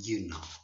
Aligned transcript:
You 0.00 0.28
know. 0.28 0.61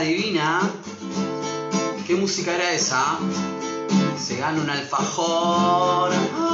Adivina 0.00 0.60
qué 2.06 2.14
música 2.16 2.54
era 2.54 2.72
esa. 2.72 3.18
Se 4.18 4.36
gana 4.36 4.60
un 4.60 4.70
alfajor. 4.70 6.49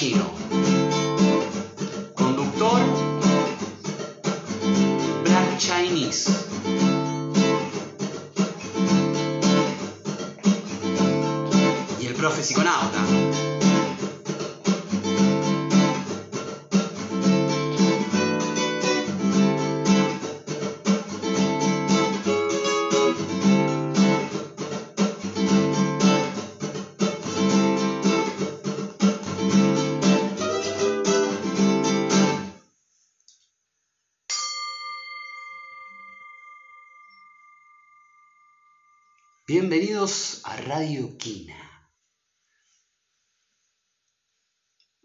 De 0.00 0.33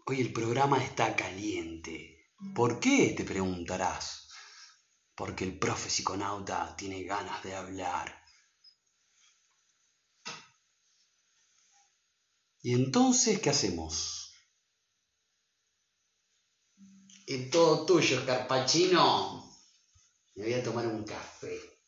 Hoy 0.06 0.20
el 0.20 0.34
programa 0.34 0.84
está 0.84 1.16
caliente. 1.16 2.26
¿Por 2.54 2.78
qué? 2.78 3.14
Te 3.16 3.24
preguntarás. 3.24 4.28
Porque 5.14 5.44
el 5.44 5.58
profe 5.58 5.88
psiconauta 5.88 6.76
tiene 6.76 7.04
ganas 7.04 7.42
de 7.42 7.54
hablar. 7.54 8.14
¿Y 12.62 12.74
entonces 12.74 13.38
qué 13.40 13.48
hacemos? 13.48 14.34
Es 17.26 17.50
todo 17.50 17.86
tuyo, 17.86 18.26
Carpachino. 18.26 19.50
Me 20.34 20.44
voy 20.44 20.52
a 20.52 20.62
tomar 20.62 20.86
un 20.86 21.02
café. 21.02 21.79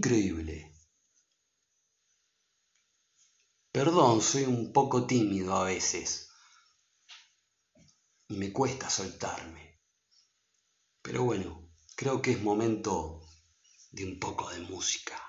Increíble. 0.00 0.72
Perdón, 3.70 4.22
soy 4.22 4.44
un 4.46 4.72
poco 4.72 5.06
tímido 5.06 5.54
a 5.54 5.64
veces. 5.64 6.26
Y 8.28 8.38
me 8.38 8.50
cuesta 8.50 8.88
soltarme. 8.88 9.78
Pero 11.02 11.24
bueno, 11.24 11.68
creo 11.96 12.22
que 12.22 12.30
es 12.30 12.40
momento 12.40 13.20
de 13.90 14.04
un 14.06 14.18
poco 14.18 14.48
de 14.48 14.60
música. 14.60 15.22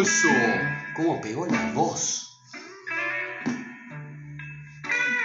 ¡Eso! 0.00 0.28
¿Cómo 0.96 1.20
pegó 1.20 1.46
la 1.46 1.70
voz? 1.72 2.40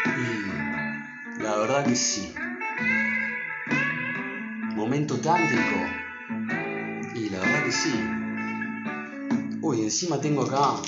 Y 0.05 1.41
la 1.41 1.55
verdad 1.57 1.85
que 1.85 1.95
sí. 1.95 2.33
Momento 4.75 5.17
tántrico. 5.19 5.79
Y 7.15 7.29
la 7.29 7.39
verdad 7.39 7.63
que 7.65 7.71
sí. 7.71 7.93
Uy, 9.61 9.81
encima 9.81 10.21
tengo 10.21 10.43
acá. 10.43 10.81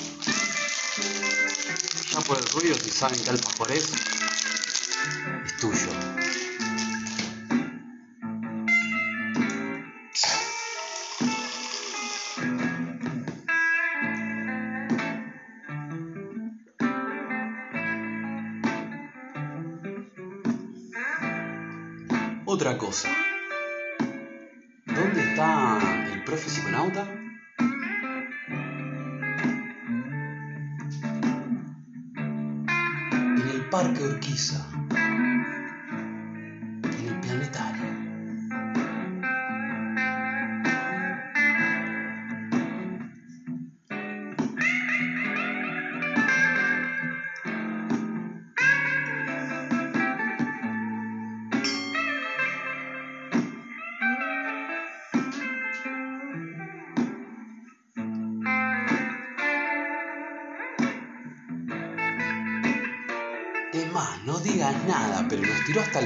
Ya 2.12 2.20
por 2.20 2.38
el 2.38 2.44
ruido, 2.44 2.76
si 2.76 2.90
saben 2.90 3.20
que 3.20 3.30
alfajor 3.30 3.72
es, 3.72 3.92
es 5.44 5.56
tuyo. 5.56 6.01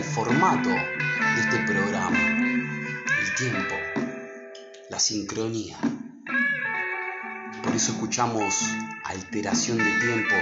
Formato 0.06 0.68
de 0.68 1.40
este 1.40 1.58
programa. 1.66 2.18
El 2.18 3.34
tiempo, 3.36 3.74
la 4.90 4.98
sincronía. 4.98 5.76
Por 7.62 7.74
eso 7.74 7.92
escuchamos 7.92 8.62
alteración 9.04 9.78
de 9.78 9.98
tiempo 10.00 10.34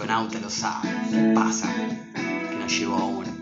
psiconauta 0.00 0.38
lo 0.40 0.48
sabe. 0.48 0.88
¿Qué 1.10 1.32
pasa? 1.34 1.68
Que 2.14 2.56
no 2.58 2.66
llegó 2.66 2.94
aún. 2.96 3.16
Bueno, 3.16 3.39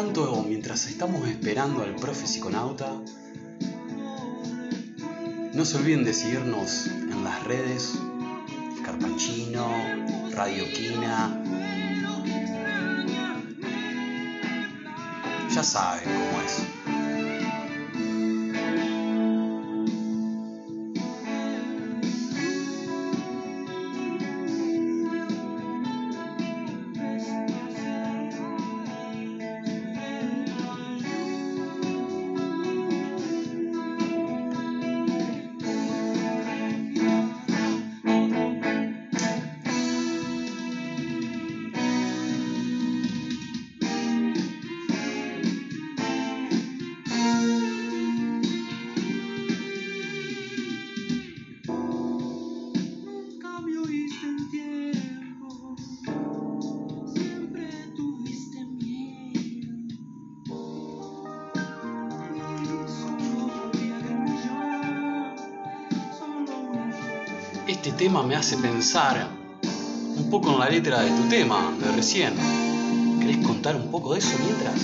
tanto, 0.00 0.42
mientras 0.48 0.86
estamos 0.86 1.28
esperando 1.28 1.82
al 1.82 1.94
profe 1.94 2.26
psiconauta, 2.26 2.90
no 5.52 5.64
se 5.66 5.76
olviden 5.76 6.04
de 6.04 6.14
seguirnos 6.14 6.86
en 6.86 7.22
las 7.22 7.44
redes, 7.44 7.98
Carpachino, 8.82 9.68
Radio 10.32 10.64
Quina. 10.72 11.44
Ya 15.54 15.62
saben 15.62 16.04
cómo 16.04 16.40
es. 16.46 16.79
Este 67.70 67.92
tema 67.92 68.24
me 68.24 68.34
hace 68.34 68.56
pensar 68.56 69.28
un 70.16 70.28
poco 70.28 70.50
en 70.50 70.58
la 70.58 70.68
letra 70.68 71.02
de 71.02 71.10
tu 71.10 71.28
tema 71.28 71.72
de 71.78 71.92
recién. 71.92 72.34
¿Querés 73.20 73.46
contar 73.46 73.76
un 73.76 73.92
poco 73.92 74.12
de 74.12 74.18
eso 74.18 74.36
mientras? 74.44 74.74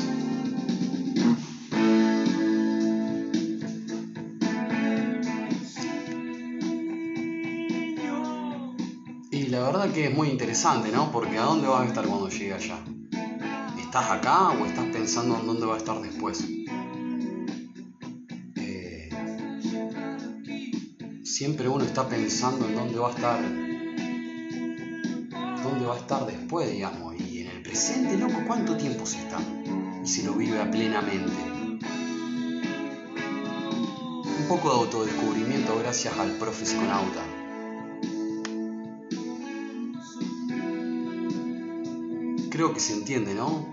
Y 9.33 9.49
la 9.49 9.63
verdad 9.63 9.91
que 9.93 10.07
es 10.07 10.15
muy 10.15 10.29
interesante, 10.29 10.93
¿no? 10.93 11.11
Porque 11.11 11.39
¿a 11.39 11.43
dónde 11.43 11.67
vas 11.67 11.81
a 11.81 11.87
estar 11.87 12.07
cuando 12.07 12.29
llegue 12.29 12.55
allá? 12.55 12.79
¿Estás 13.81 14.13
acá 14.13 14.51
o 14.51 14.65
estás 14.65 14.85
pensando 14.93 15.37
en 15.41 15.47
dónde 15.49 15.67
va 15.67 15.75
a 15.75 15.79
estar 15.79 16.01
después? 16.01 16.56
Siempre 21.37 21.69
uno 21.69 21.85
está 21.85 22.09
pensando 22.09 22.65
en 22.65 22.75
dónde 22.75 22.99
va 22.99 23.09
a 23.09 23.11
estar 23.11 23.39
dónde 25.63 25.85
va 25.85 25.95
a 25.95 25.99
estar 25.99 26.25
después, 26.25 26.73
digamos, 26.73 27.15
y 27.21 27.41
en 27.41 27.63
presente, 27.63 28.17
loco, 28.17 28.43
¿cuánto 28.47 28.75
tiempo 28.79 29.05
se 29.05 29.19
está? 29.19 29.39
Y 30.03 30.09
se 30.09 30.23
lo 30.23 30.33
vive 30.33 30.65
plenamente. 30.65 31.35
Un 34.41 34.47
poco 34.49 34.71
de 34.71 34.77
autodescubrimiento 34.77 35.79
gracias 35.79 36.17
al 36.17 36.39
profe. 36.39 36.65
Creo 42.49 42.73
que 42.73 42.81
se 42.81 42.95
entiende, 42.95 43.35
¿no? 43.35 43.69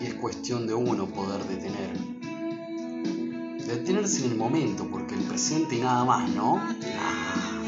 Y 0.00 0.06
es 0.06 0.14
cuestión 0.14 0.66
de 0.66 0.72
uno 0.72 1.04
poder 1.08 1.44
detener. 1.44 2.09
Detenerse 3.80 4.26
en 4.26 4.32
el 4.32 4.36
momento, 4.36 4.86
porque 4.90 5.14
el 5.14 5.22
presente 5.22 5.76
y 5.76 5.80
nada 5.80 6.04
más, 6.04 6.28
¿no? 6.28 6.56
Ah. 6.58 7.62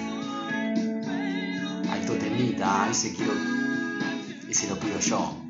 Ahí 1.90 2.04
totemita, 2.07 2.90
ese 2.90 3.14
quiero. 3.14 3.33
Ese 4.47 4.69
lo 4.69 4.78
pido 4.78 5.00
yo. 5.00 5.42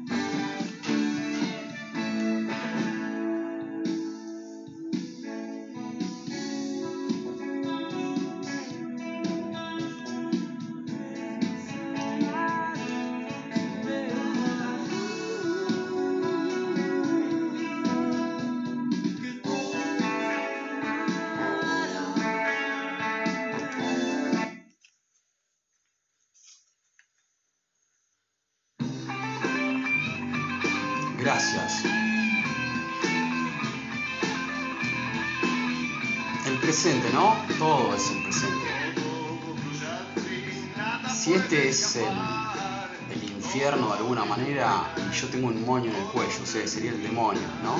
Presente, 36.63 37.11
¿no? 37.13 37.37
Todo 37.59 37.95
es 37.95 38.11
el 38.11 38.23
presente. 38.23 38.67
Si 41.13 41.35
este 41.35 41.69
es 41.69 41.97
el, 41.97 42.05
el 43.11 43.31
infierno 43.31 43.89
de 43.89 43.99
alguna 43.99 44.25
manera, 44.25 44.95
yo 45.13 45.29
tengo 45.29 45.49
un 45.49 45.65
moño 45.67 45.91
en 45.91 45.97
el 45.97 46.05
cuello, 46.05 46.43
o 46.43 46.47
sea, 46.47 46.67
sería 46.67 46.93
el 46.93 47.03
demonio. 47.03 47.43
No 47.63 47.77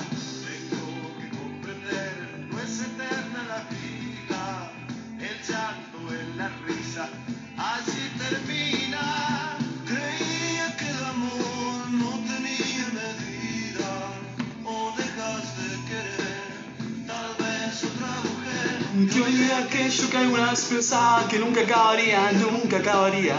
que 20.13 20.19
alguna 20.19 20.51
vez 20.51 20.67
pensaba 20.67 21.27
que 21.27 21.39
nunca 21.39 21.63
acabaría, 21.63 22.33
nunca 22.33 22.77
acabaría. 22.77 23.35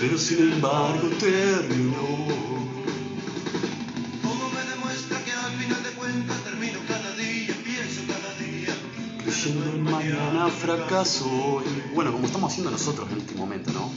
Pero 0.00 0.18
sin 0.18 0.52
embargo 0.54 1.06
terminó. 1.20 1.94
Todo 4.20 4.44
me 4.56 4.62
demuestra 4.72 5.22
que 5.24 5.30
al 5.30 5.52
final 5.52 5.82
de 5.84 5.90
cuentas 5.90 6.36
termino 6.42 6.80
cada 6.88 7.14
día, 7.14 7.54
pienso 7.62 8.00
cada 8.08 8.34
día. 8.44 8.74
Creyendo 9.22 9.66
en 9.66 9.82
mañana 9.84 10.48
fracaso 10.48 11.30
hoy. 11.30 11.64
Bueno, 11.94 12.10
como 12.10 12.26
estamos 12.26 12.50
haciendo 12.50 12.72
nosotros 12.72 13.08
en 13.12 13.18
este 13.18 13.36
momento, 13.36 13.70
¿no? 13.72 13.88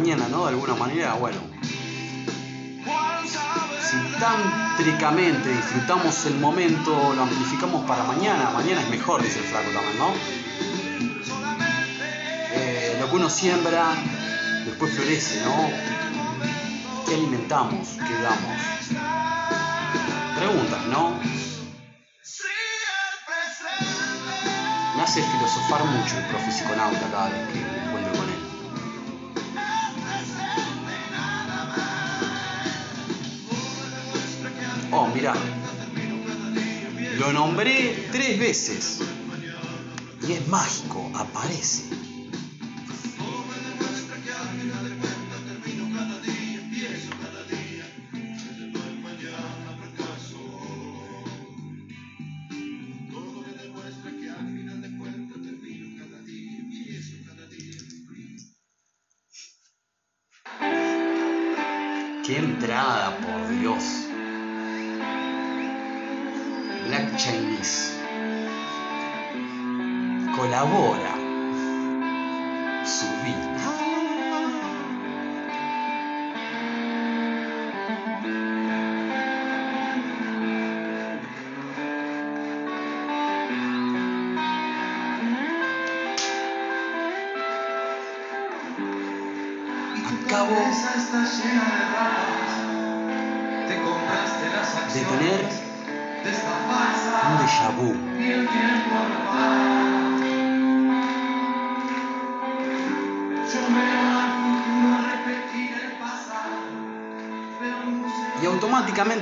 Mañana, 0.00 0.28
¿no? 0.30 0.44
De 0.46 0.48
alguna 0.48 0.74
manera, 0.74 1.12
bueno. 1.14 1.38
¿Cuál 2.86 3.28
sabe 3.28 3.76
Si 3.82 3.96
tántricamente 4.18 5.50
disfrutamos 5.50 6.24
el 6.24 6.36
momento, 6.38 7.12
lo 7.14 7.22
amplificamos 7.22 7.84
para 7.86 8.04
mañana, 8.04 8.50
mañana 8.50 8.80
es 8.80 8.88
mejor, 8.88 9.22
dice 9.22 9.40
el 9.40 9.44
flaco 9.44 9.68
también, 9.72 9.98
¿no? 9.98 10.10
Eh, 12.54 12.96
lo 12.98 13.10
que 13.10 13.16
uno 13.16 13.28
siembra, 13.28 13.92
después 14.64 14.94
florece, 14.94 15.42
¿no? 15.44 15.68
¿Qué 17.06 17.14
alimentamos? 17.16 17.88
¿Qué 17.98 18.14
damos? 18.22 18.58
Preguntas, 20.38 20.86
¿no? 20.86 21.20
Me 24.96 25.02
hace 25.02 25.22
filosofar 25.22 25.84
mucho 25.84 26.16
el 26.16 26.24
profe 26.24 26.52
psiconauta 26.52 27.06
cada 27.10 27.28
que 27.28 27.80
mirá. 35.14 35.34
Lo 37.18 37.32
nombré 37.32 38.08
tres 38.12 38.38
veces. 38.38 39.00
Y 40.26 40.32
es 40.32 40.48
mágico, 40.48 41.10
aparece. 41.14 41.84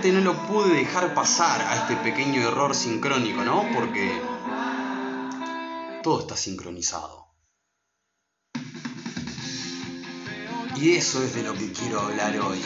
No 0.06 0.20
lo 0.20 0.46
pude 0.46 0.74
dejar 0.74 1.12
pasar 1.12 1.60
a 1.60 1.74
este 1.74 1.96
pequeño 1.96 2.40
error 2.40 2.74
sincrónico, 2.74 3.44
¿no? 3.44 3.66
Porque 3.74 4.22
todo 6.04 6.20
está 6.20 6.36
sincronizado. 6.36 7.26
Y 10.76 10.90
eso 10.92 11.22
es 11.22 11.34
de 11.34 11.42
lo 11.42 11.52
que 11.54 11.72
quiero 11.72 12.00
hablar 12.00 12.38
hoy. 12.38 12.60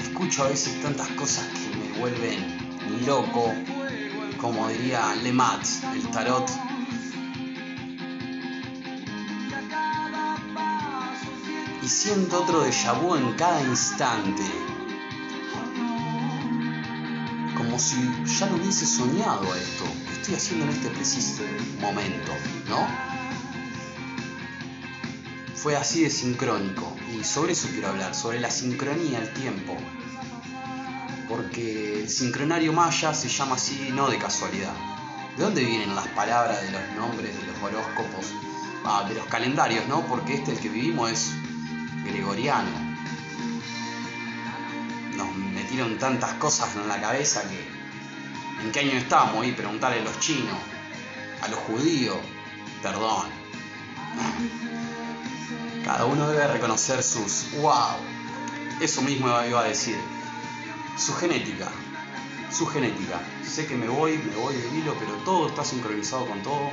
Escucho 0.00 0.44
a 0.44 0.48
veces 0.48 0.80
tantas 0.82 1.08
cosas 1.08 1.46
que 1.48 1.76
me 1.76 1.98
vuelven 1.98 3.04
loco, 3.06 3.52
como 4.40 4.68
diría 4.68 5.14
Lemat, 5.16 5.66
el 5.94 6.10
tarot. 6.10 6.50
y 11.82 11.86
siento 11.86 12.42
otro 12.42 12.64
déjà 12.64 12.94
vu 12.94 13.14
en 13.14 13.34
cada 13.34 13.60
instante. 13.60 14.73
Como 17.74 17.82
si 17.82 17.96
ya 18.38 18.46
lo 18.46 18.54
hubiese 18.54 18.86
soñado 18.86 19.52
a 19.52 19.58
esto. 19.58 19.84
que 20.06 20.12
estoy 20.12 20.36
haciendo 20.36 20.64
en 20.64 20.70
este 20.70 20.90
preciso 20.90 21.42
momento, 21.80 22.30
¿no? 22.68 22.86
Fue 25.56 25.74
así 25.74 26.04
de 26.04 26.10
sincrónico. 26.10 26.96
Y 27.12 27.24
sobre 27.24 27.54
eso 27.54 27.66
quiero 27.72 27.88
hablar, 27.88 28.14
sobre 28.14 28.38
la 28.38 28.48
sincronía, 28.52 29.18
el 29.18 29.32
tiempo. 29.32 29.76
Porque 31.28 32.02
el 32.02 32.08
sincronario 32.08 32.72
maya 32.72 33.12
se 33.12 33.28
llama 33.28 33.56
así 33.56 33.90
no 33.92 34.08
de 34.08 34.18
casualidad. 34.18 34.74
¿De 35.36 35.42
dónde 35.42 35.64
vienen 35.64 35.96
las 35.96 36.06
palabras 36.06 36.62
de 36.62 36.70
los 36.70 36.82
nombres 36.96 37.36
de 37.36 37.44
los 37.44 37.60
horóscopos? 37.60 38.26
Ah, 38.84 39.04
de 39.08 39.16
los 39.16 39.26
calendarios, 39.26 39.88
¿no? 39.88 40.06
Porque 40.06 40.34
este 40.34 40.52
el 40.52 40.60
que 40.60 40.68
vivimos 40.68 41.10
es 41.10 41.32
gregoriano. 42.04 42.83
Metieron 45.64 45.98
tantas 45.98 46.34
cosas 46.34 46.76
en 46.76 46.86
la 46.88 47.00
cabeza 47.00 47.42
que... 47.48 47.58
¿En 48.62 48.70
qué 48.70 48.80
año 48.80 48.98
estamos? 48.98 49.46
Y 49.46 49.52
preguntarle 49.52 50.00
a 50.00 50.04
los 50.04 50.20
chinos, 50.20 50.58
a 51.40 51.48
los 51.48 51.58
judíos, 51.60 52.18
perdón. 52.82 53.28
Cada 55.82 56.04
uno 56.04 56.28
debe 56.28 56.46
reconocer 56.48 57.02
sus... 57.02 57.46
¡Wow! 57.62 57.96
Eso 58.82 59.00
mismo 59.00 59.28
iba 59.48 59.60
a 59.60 59.64
decir. 59.64 59.96
Su 60.98 61.14
genética. 61.14 61.70
Su 62.52 62.66
genética. 62.66 63.22
Sé 63.42 63.66
que 63.66 63.74
me 63.74 63.88
voy, 63.88 64.18
me 64.18 64.36
voy 64.36 64.54
de 64.54 64.68
hilo, 64.76 64.94
pero 64.98 65.12
todo 65.24 65.48
está 65.48 65.64
sincronizado 65.64 66.26
con 66.26 66.42
todo. 66.42 66.72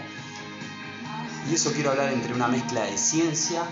Y 1.50 1.56
eso 1.56 1.72
quiero 1.72 1.92
hablar 1.92 2.12
entre 2.12 2.34
una 2.34 2.50
mezcla 2.50 2.82
de 2.82 2.98
ciencia 2.98 3.64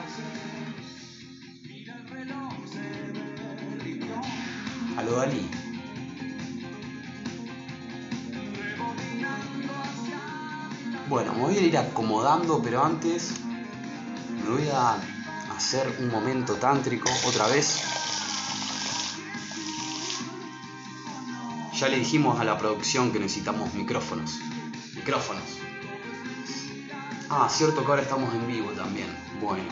lo 5.10 5.15
Dalí. 5.17 5.50
Bueno, 11.08 11.34
me 11.34 11.41
voy 11.41 11.58
a 11.58 11.62
ir 11.62 11.78
acomodando, 11.78 12.62
pero 12.62 12.86
antes 12.86 13.32
me 14.43 14.50
voy 14.52 14.69
a 14.72 14.98
hacer 15.56 15.98
un 16.00 16.10
momento 16.10 16.56
tántrico 16.56 17.10
otra 17.28 17.48
vez. 17.48 17.82
Ya 21.74 21.88
le 21.88 21.98
dijimos 21.98 22.39
a 22.39 22.43
la 22.43 22.58
producción 22.58 23.12
que 23.12 23.19
necesitamos 23.19 23.74
micrófonos. 23.74 24.39
Micrófonos. 24.95 25.43
Ah, 27.30 27.48
cierto 27.50 27.84
que 27.84 27.89
ahora 27.89 28.02
estamos 28.02 28.34
en 28.36 28.48
vivo 28.48 28.72
también. 28.72 29.08
Bueno, 29.41 29.69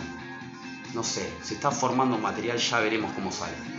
no 0.94 1.04
sé, 1.04 1.32
se 1.44 1.56
está 1.56 1.70
formando 1.70 2.18
material, 2.18 2.58
ya 2.58 2.80
veremos 2.80 3.12
cómo 3.14 3.32
sale. 3.32 3.77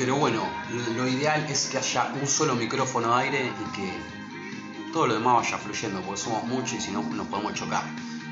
Pero 0.00 0.16
bueno, 0.16 0.42
lo 0.96 1.06
ideal 1.06 1.44
es 1.50 1.66
que 1.66 1.76
haya 1.76 2.10
un 2.18 2.26
solo 2.26 2.54
micrófono 2.54 3.14
de 3.14 3.22
aire 3.22 3.52
y 3.52 3.76
que 3.76 3.92
todo 4.94 5.06
lo 5.06 5.12
demás 5.12 5.42
vaya 5.42 5.58
fluyendo, 5.58 6.00
porque 6.00 6.22
somos 6.22 6.42
muchos 6.44 6.72
y 6.72 6.80
si 6.80 6.90
no 6.90 7.02
nos 7.02 7.26
podemos 7.26 7.52
chocar. 7.52 7.84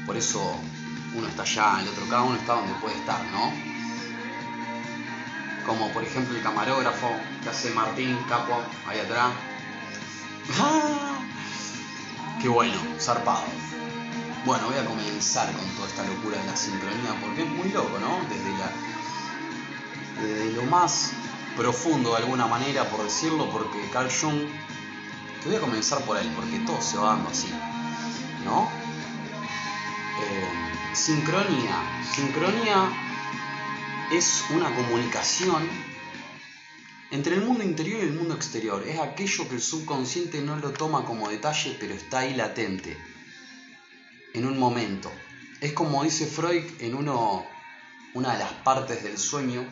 Por 0.06 0.16
eso 0.16 0.58
uno 1.14 1.28
está 1.28 1.42
allá, 1.42 1.82
el 1.82 1.88
otro, 1.88 2.08
cada 2.08 2.22
uno 2.22 2.36
está 2.36 2.54
donde 2.54 2.72
puede 2.80 2.94
estar, 2.96 3.22
¿no? 3.32 3.52
Como 5.66 5.92
por 5.92 6.04
ejemplo 6.04 6.38
el 6.38 6.42
camarógrafo 6.42 7.10
que 7.42 7.50
hace 7.50 7.68
Martín 7.72 8.16
Capo 8.30 8.62
ahí 8.86 9.00
atrás. 9.00 9.30
¡Ah! 10.58 11.18
Qué 12.40 12.48
bueno, 12.48 12.78
zarpado. 12.98 13.44
Bueno, 14.46 14.68
voy 14.68 14.78
a 14.78 14.86
comenzar 14.86 15.52
con 15.52 15.68
toda 15.76 15.86
esta 15.86 16.02
locura 16.04 16.38
de 16.38 16.46
la 16.46 16.56
sincronía 16.56 17.14
porque 17.20 17.42
es 17.42 17.50
muy 17.50 17.68
loco, 17.68 17.98
¿no? 17.98 18.20
Desde, 18.30 18.56
la, 18.56 18.72
desde 20.22 20.52
lo 20.56 20.62
más 20.62 21.12
profundo 21.58 22.10
de 22.12 22.18
alguna 22.18 22.46
manera, 22.46 22.88
por 22.88 23.02
decirlo, 23.02 23.50
porque 23.50 23.90
Carl 23.92 24.08
Jung, 24.08 24.46
que 25.42 25.48
voy 25.48 25.56
a 25.56 25.60
comenzar 25.60 26.00
por 26.04 26.16
él, 26.16 26.32
porque 26.36 26.60
todo 26.60 26.80
se 26.80 26.96
va 26.96 27.08
dando 27.08 27.30
así, 27.30 27.50
¿no? 28.44 28.70
Eh, 30.22 30.94
sincronía. 30.94 32.04
Sincronía 32.14 32.88
es 34.12 34.44
una 34.50 34.72
comunicación 34.74 35.68
entre 37.10 37.34
el 37.34 37.44
mundo 37.44 37.64
interior 37.64 38.04
y 38.04 38.06
el 38.06 38.14
mundo 38.14 38.34
exterior. 38.34 38.84
Es 38.86 39.00
aquello 39.00 39.48
que 39.48 39.56
el 39.56 39.62
subconsciente 39.62 40.40
no 40.40 40.56
lo 40.56 40.70
toma 40.70 41.04
como 41.04 41.28
detalle, 41.28 41.76
pero 41.80 41.92
está 41.92 42.20
ahí 42.20 42.34
latente, 42.34 42.96
en 44.32 44.46
un 44.46 44.58
momento. 44.60 45.10
Es 45.60 45.72
como 45.72 46.04
dice 46.04 46.26
Freud 46.26 46.64
en 46.78 46.94
uno, 46.94 47.44
una 48.14 48.34
de 48.34 48.38
las 48.38 48.52
partes 48.52 49.02
del 49.02 49.18
sueño, 49.18 49.66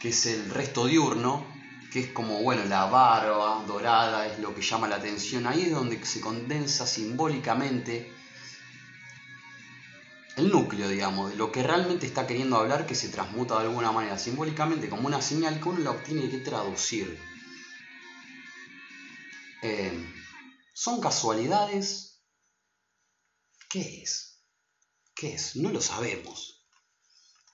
que 0.00 0.10
es 0.10 0.26
el 0.26 0.50
resto 0.50 0.86
diurno, 0.86 1.46
que 1.92 2.00
es 2.00 2.08
como, 2.08 2.42
bueno, 2.42 2.64
la 2.64 2.84
barba 2.86 3.64
dorada 3.66 4.26
es 4.26 4.38
lo 4.38 4.54
que 4.54 4.62
llama 4.62 4.88
la 4.88 4.96
atención. 4.96 5.46
Ahí 5.46 5.62
es 5.62 5.72
donde 5.72 6.04
se 6.04 6.20
condensa 6.20 6.86
simbólicamente 6.86 8.12
el 10.36 10.50
núcleo, 10.50 10.88
digamos, 10.88 11.30
de 11.30 11.36
lo 11.36 11.50
que 11.50 11.62
realmente 11.62 12.06
está 12.06 12.26
queriendo 12.26 12.56
hablar, 12.56 12.86
que 12.86 12.94
se 12.94 13.08
transmuta 13.08 13.58
de 13.58 13.66
alguna 13.66 13.90
manera 13.90 14.18
simbólicamente 14.18 14.88
como 14.88 15.08
una 15.08 15.20
señal 15.20 15.60
que 15.60 15.68
uno 15.68 15.80
la 15.80 16.02
tiene 16.02 16.30
que 16.30 16.38
traducir. 16.38 17.18
Eh, 19.62 19.92
¿Son 20.74 21.00
casualidades? 21.00 22.22
¿Qué 23.68 24.02
es? 24.02 24.44
¿Qué 25.14 25.34
es? 25.34 25.56
No 25.56 25.70
lo 25.70 25.80
sabemos. 25.80 26.64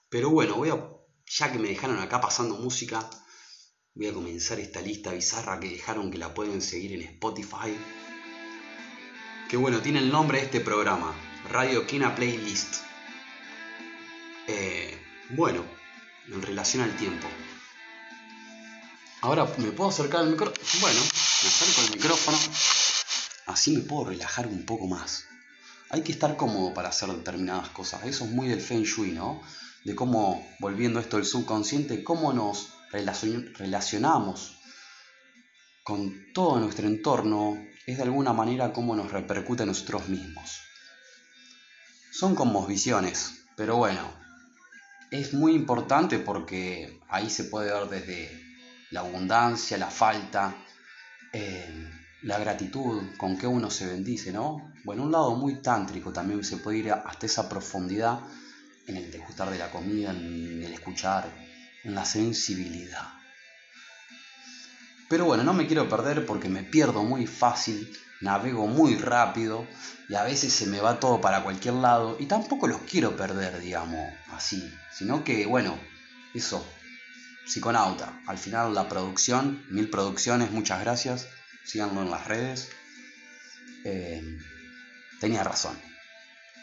Pero 0.09 0.29
bueno, 0.29 0.55
voy 0.55 0.69
a, 0.69 0.94
ya 1.27 1.51
que 1.51 1.59
me 1.59 1.69
dejaron 1.69 1.99
acá 1.99 2.21
pasando 2.21 2.55
música, 2.57 3.09
voy 3.93 4.07
a 4.07 4.13
comenzar 4.13 4.59
esta 4.59 4.81
lista 4.81 5.11
bizarra 5.11 5.59
que 5.59 5.69
dejaron 5.69 6.11
que 6.11 6.17
la 6.17 6.33
pueden 6.33 6.61
seguir 6.61 6.93
en 6.93 7.01
Spotify. 7.01 7.75
Que 9.49 9.57
bueno, 9.57 9.81
tiene 9.81 9.99
el 9.99 10.11
nombre 10.11 10.39
de 10.39 10.45
este 10.45 10.59
programa, 10.59 11.15
Radio 11.49 11.85
Kina 11.85 12.15
Playlist. 12.15 12.75
Eh, 14.47 14.99
bueno, 15.29 15.65
en 16.27 16.41
relación 16.41 16.83
al 16.83 16.95
tiempo. 16.97 17.27
Ahora 19.21 19.45
me 19.57 19.71
puedo 19.71 19.89
acercar 19.89 20.21
al 20.21 20.31
micrófono. 20.31 20.63
Bueno, 20.81 20.99
me 20.99 21.49
acerco 21.49 21.81
al 21.81 21.91
micrófono. 21.95 22.37
Así 23.47 23.75
me 23.75 23.81
puedo 23.81 24.09
relajar 24.09 24.47
un 24.47 24.65
poco 24.65 24.87
más. 24.87 25.25
Hay 25.89 26.03
que 26.03 26.11
estar 26.11 26.35
cómodo 26.35 26.73
para 26.73 26.89
hacer 26.89 27.09
determinadas 27.09 27.69
cosas. 27.69 28.03
Eso 28.05 28.25
es 28.25 28.31
muy 28.31 28.47
del 28.47 28.61
Feng 28.61 28.83
Shui, 28.83 29.11
¿no? 29.11 29.41
De 29.85 29.95
cómo, 29.95 30.45
volviendo 30.59 30.99
esto 30.99 31.17
del 31.17 31.25
subconsciente, 31.25 32.03
cómo 32.03 32.33
nos 32.33 32.73
relacionamos 32.91 34.57
con 35.83 36.33
todo 36.33 36.59
nuestro 36.59 36.87
entorno, 36.87 37.55
es 37.85 37.97
de 37.97 38.03
alguna 38.03 38.33
manera 38.33 38.73
cómo 38.73 38.95
nos 38.95 39.11
repercute 39.11 39.61
a 39.61 39.67
nosotros 39.67 40.09
mismos. 40.09 40.59
Son 42.11 42.33
como 42.33 42.65
visiones, 42.65 43.45
pero 43.55 43.77
bueno, 43.77 44.01
es 45.11 45.35
muy 45.35 45.53
importante 45.53 46.17
porque 46.17 46.99
ahí 47.07 47.29
se 47.29 47.43
puede 47.43 47.71
ver 47.71 47.87
desde 47.87 48.43
la 48.89 49.01
abundancia, 49.01 49.77
la 49.77 49.91
falta, 49.91 50.55
eh, 51.31 51.89
la 52.23 52.39
gratitud, 52.39 53.03
con 53.17 53.37
que 53.37 53.45
uno 53.45 53.69
se 53.69 53.85
bendice, 53.85 54.31
¿no? 54.31 54.73
Bueno, 54.83 55.03
un 55.03 55.11
lado 55.11 55.35
muy 55.35 55.61
tántrico 55.61 56.11
también 56.11 56.43
se 56.43 56.57
puede 56.57 56.79
ir 56.79 56.91
hasta 56.91 57.27
esa 57.27 57.47
profundidad 57.47 58.21
en 58.87 58.97
el 58.97 59.11
degustar 59.11 59.49
de 59.49 59.57
la 59.57 59.71
comida, 59.71 60.11
en 60.11 60.63
el 60.63 60.73
escuchar, 60.73 61.29
en 61.83 61.95
la 61.95 62.05
sensibilidad. 62.05 63.07
Pero 65.07 65.25
bueno, 65.25 65.43
no 65.43 65.53
me 65.53 65.67
quiero 65.67 65.87
perder 65.87 66.25
porque 66.25 66.49
me 66.49 66.63
pierdo 66.63 67.03
muy 67.03 67.27
fácil, 67.27 67.95
navego 68.21 68.67
muy 68.67 68.95
rápido 68.95 69.67
y 70.09 70.15
a 70.15 70.23
veces 70.23 70.53
se 70.53 70.65
me 70.65 70.79
va 70.79 70.99
todo 70.99 71.21
para 71.21 71.43
cualquier 71.43 71.75
lado 71.75 72.17
y 72.19 72.25
tampoco 72.25 72.67
los 72.67 72.81
quiero 72.81 73.15
perder, 73.15 73.59
digamos, 73.59 74.01
así, 74.31 74.73
sino 74.91 75.23
que, 75.23 75.45
bueno, 75.45 75.77
eso, 76.33 76.65
psiconauta, 77.45 78.19
al 78.25 78.37
final 78.37 78.73
la 78.73 78.89
producción, 78.89 79.63
mil 79.69 79.89
producciones, 79.89 80.51
muchas 80.51 80.81
gracias, 80.81 81.27
síganlo 81.63 82.01
en 82.01 82.09
las 82.09 82.25
redes. 82.27 82.69
Eh, 83.83 84.39
tenía 85.19 85.43
razón, 85.43 85.79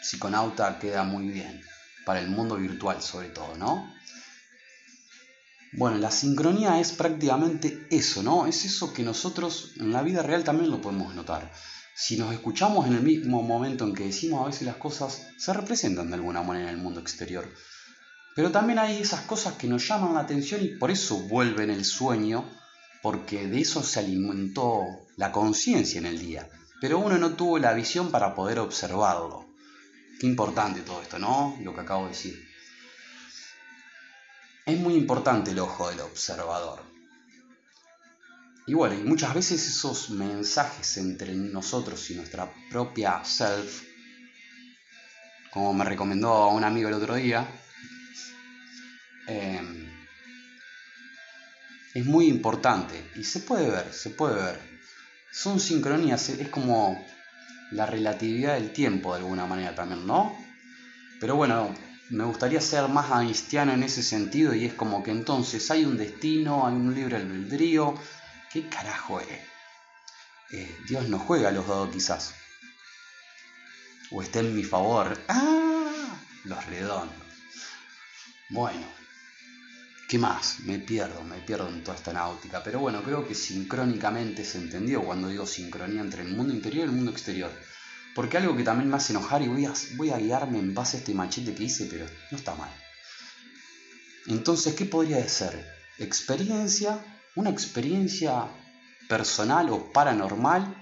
psiconauta 0.01 0.79
queda 0.79 1.03
muy 1.03 1.29
bien, 1.29 1.63
para 2.05 2.19
el 2.19 2.29
mundo 2.29 2.55
virtual 2.55 3.01
sobre 3.01 3.29
todo, 3.29 3.55
¿no? 3.57 3.93
Bueno, 5.75 5.97
la 5.97 6.11
sincronía 6.11 6.79
es 6.79 6.91
prácticamente 6.91 7.87
eso, 7.89 8.21
¿no? 8.21 8.45
Es 8.45 8.63
eso 8.63 8.93
que 8.93 9.01
nosotros 9.03 9.71
en 9.77 9.91
la 9.91 10.03
vida 10.03 10.21
real 10.21 10.43
también 10.43 10.69
lo 10.69 10.81
podemos 10.81 11.15
notar. 11.15 11.51
Si 11.95 12.15
nos 12.17 12.31
escuchamos 12.33 12.85
en 12.87 12.93
el 12.93 13.01
mismo 13.01 13.41
momento 13.41 13.83
en 13.85 13.93
que 13.93 14.05
decimos 14.05 14.41
a 14.41 14.47
veces 14.47 14.63
las 14.63 14.75
cosas, 14.75 15.27
se 15.37 15.53
representan 15.53 16.09
de 16.09 16.15
alguna 16.15 16.43
manera 16.43 16.69
en 16.69 16.75
el 16.75 16.81
mundo 16.81 16.99
exterior. 16.99 17.47
Pero 18.35 18.51
también 18.51 18.79
hay 18.79 18.97
esas 18.97 19.21
cosas 19.21 19.53
que 19.53 19.67
nos 19.67 19.87
llaman 19.87 20.13
la 20.13 20.21
atención 20.21 20.63
y 20.63 20.69
por 20.69 20.91
eso 20.91 21.19
vuelven 21.27 21.69
el 21.69 21.85
sueño, 21.85 22.49
porque 23.01 23.47
de 23.47 23.61
eso 23.61 23.83
se 23.83 23.99
alimentó 23.99 24.85
la 25.17 25.31
conciencia 25.31 25.99
en 25.99 26.05
el 26.05 26.19
día. 26.19 26.49
pero 26.81 26.99
uno 26.99 27.17
no 27.17 27.35
tuvo 27.35 27.59
la 27.59 27.71
visión 27.73 28.11
para 28.11 28.35
poder 28.35 28.59
observarlo. 28.59 29.45
Qué 30.19 30.27
importante 30.27 30.81
todo 30.81 31.01
esto, 31.01 31.19
¿no? 31.19 31.57
Lo 31.61 31.73
que 31.73 31.81
acabo 31.81 32.03
de 32.03 32.09
decir. 32.09 32.49
Es 34.65 34.79
muy 34.79 34.95
importante 34.95 35.51
el 35.51 35.59
ojo 35.59 35.89
del 35.89 35.99
observador. 36.01 36.81
Y 38.65 38.73
bueno, 38.73 38.95
y 38.95 39.03
muchas 39.03 39.33
veces 39.33 39.67
esos 39.67 40.09
mensajes 40.11 40.97
entre 40.97 41.33
nosotros 41.33 42.09
y 42.11 42.15
nuestra 42.15 42.49
propia 42.69 43.23
self, 43.25 43.83
como 45.51 45.73
me 45.73 45.83
recomendó 45.83 46.47
un 46.47 46.63
amigo 46.63 46.87
el 46.87 46.95
otro 46.95 47.15
día, 47.15 47.45
eh, 49.27 49.61
es 51.93 52.05
muy 52.05 52.27
importante 52.27 53.11
y 53.15 53.23
se 53.23 53.41
puede 53.41 53.69
ver, 53.69 53.93
se 53.93 54.11
puede 54.11 54.35
ver. 54.35 54.59
Son 55.31 55.59
sincronías, 55.59 56.29
es 56.29 56.47
como 56.47 57.05
la 57.73 57.85
relatividad 57.85 58.53
del 58.53 58.71
tiempo 58.71 59.13
de 59.13 59.19
alguna 59.19 59.45
manera 59.45 59.75
también, 59.75 60.05
¿no? 60.05 60.35
Pero 61.19 61.35
bueno, 61.35 61.73
me 62.09 62.23
gustaría 62.25 62.61
ser 62.61 62.87
más 62.89 63.09
einsteiniano 63.11 63.73
en 63.73 63.83
ese 63.83 64.03
sentido 64.03 64.53
y 64.53 64.65
es 64.65 64.73
como 64.73 65.03
que 65.03 65.11
entonces 65.11 65.69
hay 65.71 65.85
un 65.85 65.97
destino, 65.97 66.67
hay 66.67 66.73
un 66.73 66.93
libre 66.93 67.17
albedrío. 67.17 67.95
¿Qué 68.51 68.67
carajo 68.69 69.19
es? 69.19 69.39
Eh, 70.51 70.77
Dios 70.87 71.09
no 71.09 71.17
juega 71.17 71.49
a 71.49 71.51
los 71.51 71.67
dados 71.67 71.89
quizás. 71.89 72.35
O 74.11 74.21
está 74.21 74.39
en 74.39 74.55
mi 74.55 74.63
favor. 74.63 75.17
¡Ah! 75.27 76.19
Los 76.43 76.65
redondos. 76.67 77.15
Bueno, 78.49 78.85
¿qué 80.13 80.19
más? 80.19 80.59
Me 80.59 80.77
pierdo, 80.77 81.23
me 81.23 81.39
pierdo 81.39 81.67
en 81.67 81.83
toda 81.83 81.97
esta 81.97 82.13
náutica. 82.13 82.61
Pero 82.63 82.79
bueno, 82.79 83.01
creo 83.01 83.27
que 83.27 83.33
sincrónicamente 83.33 84.45
se 84.45 84.59
entendió 84.59 85.01
cuando 85.01 85.27
digo 85.27 85.47
sincronía 85.47 86.01
entre 86.01 86.21
el 86.21 86.27
mundo 86.27 86.53
interior 86.53 86.85
y 86.85 86.89
el 86.89 86.95
mundo 86.95 87.09
exterior. 87.09 87.51
Porque 88.13 88.37
algo 88.37 88.55
que 88.55 88.61
también 88.61 88.91
me 88.91 88.97
hace 88.97 89.13
enojar 89.13 89.41
y 89.41 89.47
voy 89.47 89.65
a, 89.65 89.73
voy 89.95 90.11
a 90.11 90.19
guiarme 90.19 90.59
en 90.59 90.75
base 90.75 90.97
a 90.97 90.99
este 90.99 91.15
machete 91.15 91.55
que 91.55 91.63
hice, 91.63 91.87
pero 91.87 92.05
no 92.29 92.37
está 92.37 92.53
mal. 92.53 92.69
Entonces, 94.27 94.75
¿qué 94.75 94.85
podría 94.85 95.27
ser? 95.27 95.67
Experiencia, 95.97 97.03
una 97.33 97.49
experiencia 97.49 98.45
personal 99.09 99.71
o 99.71 99.91
paranormal 99.91 100.77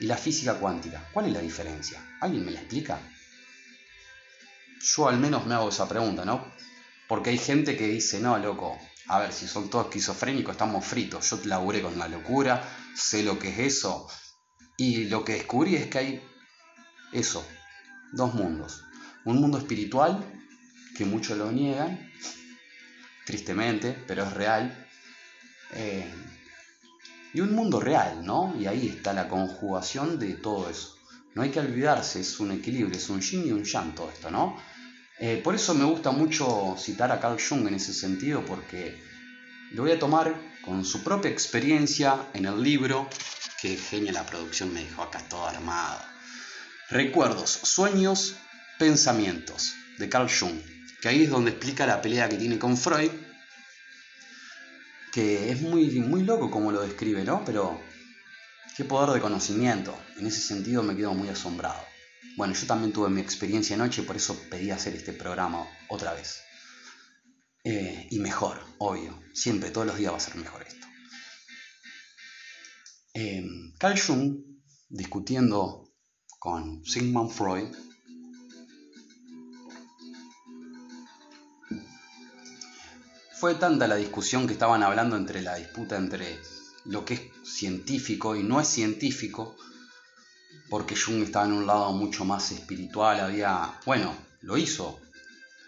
y 0.00 0.06
la 0.06 0.16
física 0.16 0.54
cuántica. 0.54 1.10
¿Cuál 1.12 1.26
es 1.26 1.32
la 1.34 1.40
diferencia? 1.40 2.02
¿Alguien 2.22 2.46
me 2.46 2.52
la 2.52 2.60
explica? 2.60 2.98
Yo 4.80 5.08
al 5.08 5.18
menos 5.18 5.44
me 5.44 5.52
hago 5.52 5.68
esa 5.68 5.86
pregunta, 5.86 6.24
¿no? 6.24 6.63
Porque 7.08 7.30
hay 7.30 7.38
gente 7.38 7.76
que 7.76 7.86
dice, 7.86 8.20
no, 8.20 8.38
loco, 8.38 8.78
a 9.08 9.18
ver, 9.18 9.32
si 9.32 9.46
son 9.46 9.68
todos 9.68 9.86
esquizofrénicos, 9.86 10.52
estamos 10.52 10.84
fritos. 10.84 11.28
Yo 11.30 11.38
laburé 11.44 11.82
con 11.82 11.98
la 11.98 12.08
locura, 12.08 12.62
sé 12.94 13.22
lo 13.22 13.38
que 13.38 13.50
es 13.50 13.58
eso. 13.58 14.08
Y 14.76 15.04
lo 15.04 15.24
que 15.24 15.34
descubrí 15.34 15.76
es 15.76 15.86
que 15.86 15.98
hay 15.98 16.22
eso, 17.12 17.46
dos 18.12 18.34
mundos. 18.34 18.84
Un 19.24 19.40
mundo 19.40 19.58
espiritual, 19.58 20.24
que 20.96 21.04
muchos 21.04 21.36
lo 21.36 21.52
niegan, 21.52 22.10
tristemente, 23.26 23.92
pero 24.06 24.24
es 24.24 24.32
real. 24.32 24.88
Eh, 25.72 26.10
y 27.34 27.40
un 27.40 27.54
mundo 27.54 27.80
real, 27.80 28.24
¿no? 28.24 28.54
Y 28.58 28.66
ahí 28.66 28.88
está 28.88 29.12
la 29.12 29.28
conjugación 29.28 30.18
de 30.18 30.34
todo 30.34 30.70
eso. 30.70 30.96
No 31.34 31.42
hay 31.42 31.50
que 31.50 31.60
olvidarse, 31.60 32.20
es 32.20 32.38
un 32.38 32.52
equilibrio, 32.52 32.96
es 32.96 33.10
un 33.10 33.20
yin 33.20 33.46
y 33.46 33.52
un 33.52 33.64
yang 33.64 33.94
todo 33.94 34.08
esto, 34.10 34.30
¿no? 34.30 34.56
Eh, 35.18 35.40
por 35.42 35.54
eso 35.54 35.74
me 35.74 35.84
gusta 35.84 36.10
mucho 36.10 36.76
citar 36.78 37.12
a 37.12 37.20
Carl 37.20 37.38
Jung 37.40 37.68
en 37.68 37.74
ese 37.74 37.92
sentido, 37.92 38.44
porque 38.44 39.00
lo 39.72 39.82
voy 39.82 39.92
a 39.92 39.98
tomar 39.98 40.34
con 40.62 40.84
su 40.84 41.04
propia 41.04 41.30
experiencia 41.30 42.28
en 42.34 42.46
el 42.46 42.62
libro, 42.62 43.08
que 43.60 43.76
genia 43.76 44.12
la 44.12 44.26
producción 44.26 44.72
me 44.72 44.80
dijo, 44.80 45.02
acá 45.02 45.20
todo 45.28 45.46
armado. 45.46 46.00
Recuerdos, 46.90 47.50
sueños, 47.50 48.36
pensamientos, 48.78 49.74
de 49.98 50.08
Carl 50.08 50.28
Jung, 50.28 50.60
que 51.00 51.08
ahí 51.08 51.24
es 51.24 51.30
donde 51.30 51.52
explica 51.52 51.86
la 51.86 52.02
pelea 52.02 52.28
que 52.28 52.36
tiene 52.36 52.58
con 52.58 52.76
Freud, 52.76 53.10
que 55.12 55.50
es 55.50 55.60
muy, 55.60 56.00
muy 56.00 56.24
loco 56.24 56.50
como 56.50 56.72
lo 56.72 56.82
describe, 56.82 57.22
¿no? 57.22 57.44
Pero 57.44 57.80
qué 58.76 58.84
poder 58.84 59.10
de 59.10 59.20
conocimiento, 59.20 59.96
en 60.18 60.26
ese 60.26 60.40
sentido 60.40 60.82
me 60.82 60.96
quedo 60.96 61.14
muy 61.14 61.28
asombrado. 61.28 61.93
Bueno, 62.36 62.54
yo 62.54 62.66
también 62.66 62.92
tuve 62.92 63.10
mi 63.10 63.20
experiencia 63.20 63.76
anoche, 63.76 64.02
por 64.02 64.16
eso 64.16 64.36
pedí 64.50 64.70
hacer 64.70 64.94
este 64.94 65.12
programa 65.12 65.66
otra 65.88 66.14
vez. 66.14 66.40
Eh, 67.62 68.08
y 68.10 68.18
mejor, 68.18 68.60
obvio. 68.78 69.18
Siempre, 69.32 69.70
todos 69.70 69.86
los 69.86 69.96
días 69.96 70.12
va 70.12 70.16
a 70.16 70.20
ser 70.20 70.36
mejor 70.36 70.62
esto. 70.62 70.86
Eh, 73.14 73.44
Carl 73.78 73.98
Jung, 73.98 74.36
discutiendo 74.88 75.92
con 76.40 76.84
Sigmund 76.84 77.30
Freud, 77.30 77.68
fue 83.38 83.54
tanta 83.54 83.86
la 83.86 83.96
discusión 83.96 84.46
que 84.46 84.54
estaban 84.54 84.82
hablando 84.82 85.16
entre 85.16 85.42
la 85.42 85.54
disputa 85.56 85.96
entre 85.96 86.38
lo 86.84 87.04
que 87.04 87.14
es 87.14 87.20
científico 87.44 88.36
y 88.36 88.42
no 88.42 88.60
es 88.60 88.66
científico, 88.66 89.54
porque 90.68 90.96
Jung 90.96 91.22
estaba 91.22 91.46
en 91.46 91.52
un 91.52 91.66
lado 91.66 91.92
mucho 91.92 92.24
más 92.24 92.50
espiritual, 92.52 93.20
había, 93.20 93.72
bueno, 93.84 94.14
lo 94.42 94.56
hizo, 94.56 95.00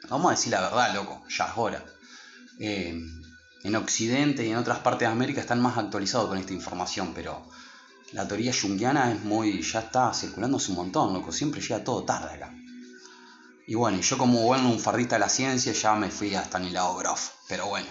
vamos 0.09 0.29
a 0.29 0.31
decir 0.31 0.53
la 0.53 0.63
verdad, 0.63 0.95
loco, 0.95 1.23
ya 1.29 1.47
es 1.47 1.53
hora. 1.57 1.85
Eh, 2.59 2.99
en 3.63 3.75
Occidente 3.75 4.47
y 4.47 4.51
en 4.51 4.57
otras 4.57 4.79
partes 4.79 5.09
de 5.09 5.13
América 5.13 5.41
están 5.41 5.61
más 5.61 5.77
actualizados 5.77 6.29
con 6.29 6.39
esta 6.39 6.53
información, 6.53 7.13
pero 7.15 7.47
la 8.13 8.27
teoría 8.27 8.53
junguiana 8.53 9.13
es 9.13 9.23
muy, 9.25 9.63
ya 9.63 9.81
está 9.81 10.15
circulándose 10.15 10.71
un 10.71 10.77
montón, 10.77 11.13
loco, 11.13 11.33
siempre 11.33 11.61
llega 11.61 11.83
todo 11.83 12.05
tarde 12.05 12.35
acá. 12.35 12.55
Y 13.67 13.75
bueno, 13.75 14.01
yo 14.01 14.17
como 14.17 14.43
buen 14.43 14.63
lunfardista 14.63 15.17
de 15.17 15.21
la 15.21 15.29
ciencia 15.29 15.73
ya 15.73 15.95
me 15.97 16.09
fui 16.09 16.35
hasta 16.35 16.61
lado 16.61 16.97
Groff, 16.97 17.31
pero 17.49 17.67
bueno. 17.67 17.89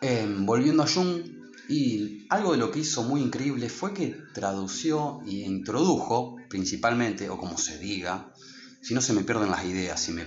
Eh, 0.00 0.26
volviendo 0.40 0.82
a 0.82 0.88
Jung, 0.88 1.41
y 1.72 2.26
algo 2.28 2.52
de 2.52 2.58
lo 2.58 2.70
que 2.70 2.80
hizo 2.80 3.02
muy 3.02 3.22
increíble 3.22 3.70
fue 3.70 3.94
que 3.94 4.14
tradució 4.34 5.22
e 5.26 5.46
introdujo, 5.46 6.36
principalmente, 6.50 7.30
o 7.30 7.38
como 7.38 7.56
se 7.56 7.78
diga, 7.78 8.30
si 8.82 8.92
no 8.92 9.00
se 9.00 9.14
me 9.14 9.24
pierden 9.24 9.50
las 9.50 9.64
ideas, 9.64 9.98
si 9.98 10.12
me 10.12 10.26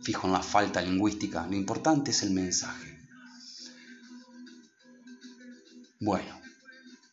fijo 0.00 0.26
en 0.26 0.32
la 0.32 0.42
falta 0.42 0.80
lingüística, 0.80 1.46
lo 1.46 1.54
importante 1.54 2.12
es 2.12 2.22
el 2.22 2.30
mensaje. 2.30 2.98
Bueno, 6.00 6.40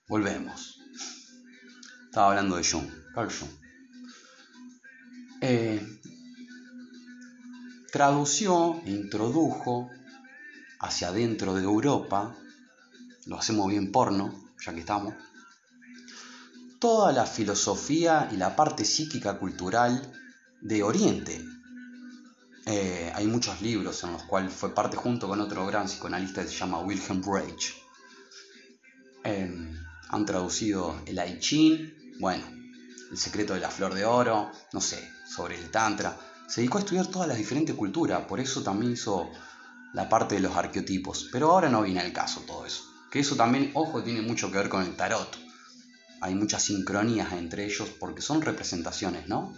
volvemos. 0.08 0.80
Estaba 2.06 2.30
hablando 2.30 2.56
de 2.56 2.63
Jung, 2.63 2.89
Carl 3.13 3.30
Jung. 3.30 3.52
Eh, 5.41 5.86
tradució 7.91 8.82
e 8.86 8.91
introdujo 8.91 9.89
hacia 10.80 11.10
adentro 11.10 11.54
de 11.56 11.63
Europa 11.63 12.38
lo 13.26 13.38
hacemos 13.38 13.70
bien 13.70 13.92
porno, 13.92 14.34
ya 14.66 14.74
que 14.74 14.82
estamos, 14.82 15.14
toda 16.80 17.14
la 17.14 17.26
filosofía 17.26 18.30
y 18.32 18.38
la 18.38 18.56
parte 18.56 18.84
psíquica 18.84 19.40
cultural 19.40 20.12
de 20.62 20.84
Oriente. 20.84 21.42
Eh, 22.66 23.12
hay 23.16 23.28
muchos 23.28 23.62
libros 23.62 24.04
en 24.04 24.14
los 24.14 24.24
cuales 24.24 24.54
fue 24.54 24.74
parte 24.74 24.98
junto 24.98 25.28
con 25.28 25.40
otro 25.42 25.66
gran 25.66 25.86
psicoanalista 25.86 26.42
que 26.42 26.50
se 26.50 26.56
llama 26.56 26.80
Wilhelm 26.80 27.22
Reich. 27.24 27.74
Eh, 29.24 29.72
han 30.10 30.26
traducido 30.26 31.02
el 31.06 31.18
I 31.18 31.40
Ching, 31.40 32.20
bueno, 32.20 32.46
el 33.12 33.18
secreto 33.18 33.54
de 33.54 33.60
la 33.60 33.70
flor 33.70 33.94
de 33.94 34.06
oro, 34.06 34.52
no 34.72 34.82
sé, 34.82 35.10
sobre 35.26 35.58
el 35.58 35.72
Tantra. 35.72 36.18
Se 36.48 36.62
dedicó 36.62 36.78
a 36.78 36.82
estudiar 36.82 37.08
todas 37.08 37.28
las 37.28 37.38
diferentes 37.38 37.76
culturas, 37.76 38.26
por 38.26 38.40
eso 38.40 38.62
también 38.62 38.94
hizo 38.94 39.30
la 39.94 40.10
parte 40.10 40.36
de 40.36 40.42
los 40.42 40.56
arqueotipos. 40.56 41.30
Pero 41.32 41.52
ahora 41.52 41.70
no 41.70 41.82
viene 41.82 42.02
al 42.02 42.12
caso 42.12 42.42
todo 42.42 42.66
eso. 42.66 42.92
Que 43.13 43.19
eso 43.19 43.36
también, 43.36 43.69
ojo, 43.76 44.02
tiene 44.02 44.23
mucho 44.23 44.49
que 44.49 44.58
ver 44.58 44.69
con 44.69 44.82
el 44.82 44.95
tarot. 44.95 45.38
Hay 46.19 46.34
muchas 46.34 46.63
sincronías 46.63 47.32
entre 47.34 47.63
ellos 47.63 47.88
porque 47.99 48.23
son 48.23 48.41
representaciones, 48.41 49.28
¿no? 49.28 49.54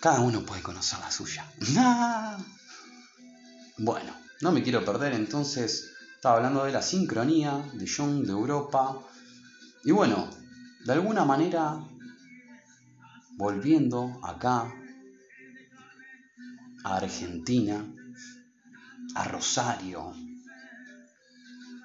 Cada 0.00 0.20
uno 0.20 0.46
puede 0.46 0.62
conocer 0.62 0.98
la 1.00 1.10
suya. 1.10 1.44
Bueno, 3.76 4.14
no 4.40 4.52
me 4.52 4.62
quiero 4.62 4.84
perder, 4.84 5.12
entonces 5.14 5.90
estaba 6.14 6.36
hablando 6.36 6.64
de 6.64 6.72
la 6.72 6.80
sincronía 6.80 7.70
de 7.74 7.86
Jung, 7.86 8.24
de 8.24 8.30
Europa. 8.30 8.98
Y 9.84 9.90
bueno, 9.90 10.30
de 10.86 10.92
alguna 10.92 11.24
manera, 11.26 11.84
volviendo 13.36 14.20
acá 14.22 14.72
a 16.84 16.96
Argentina, 16.96 17.84
a 19.16 19.24
Rosario, 19.24 20.14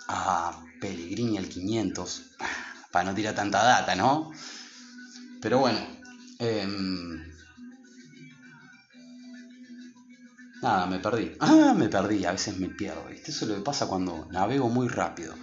a 0.09 0.51
Pellegrini 0.81 1.37
al 1.37 1.47
500, 1.47 2.23
para 2.91 3.05
no 3.05 3.15
tirar 3.15 3.35
tanta 3.35 3.63
data, 3.63 3.95
¿no? 3.95 4.31
Pero 5.39 5.59
bueno, 5.59 5.79
em, 6.39 7.21
nada, 10.61 10.87
me 10.87 10.99
perdí. 10.99 11.35
Ah, 11.39 11.73
me 11.77 11.89
perdí, 11.89 12.25
a 12.25 12.31
veces 12.31 12.57
me 12.57 12.69
pierdo, 12.69 13.05
¿viste? 13.07 13.31
Eso 13.31 13.45
lo 13.45 13.55
que 13.55 13.61
pasa 13.61 13.87
cuando 13.87 14.27
navego 14.31 14.67
muy 14.69 14.87
rápido. 14.87 15.35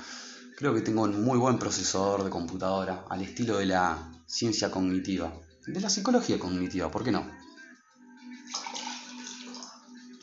Creo 0.56 0.74
que 0.74 0.80
tengo 0.80 1.02
un 1.02 1.22
muy 1.22 1.38
buen 1.38 1.58
procesador 1.58 2.24
de 2.24 2.30
computadora, 2.30 3.04
al 3.08 3.22
estilo 3.22 3.58
de 3.58 3.66
la 3.66 4.10
ciencia 4.26 4.70
cognitiva, 4.70 5.32
de 5.66 5.80
la 5.80 5.90
psicología 5.90 6.38
cognitiva, 6.38 6.90
¿por 6.90 7.04
qué 7.04 7.12
no? 7.12 7.30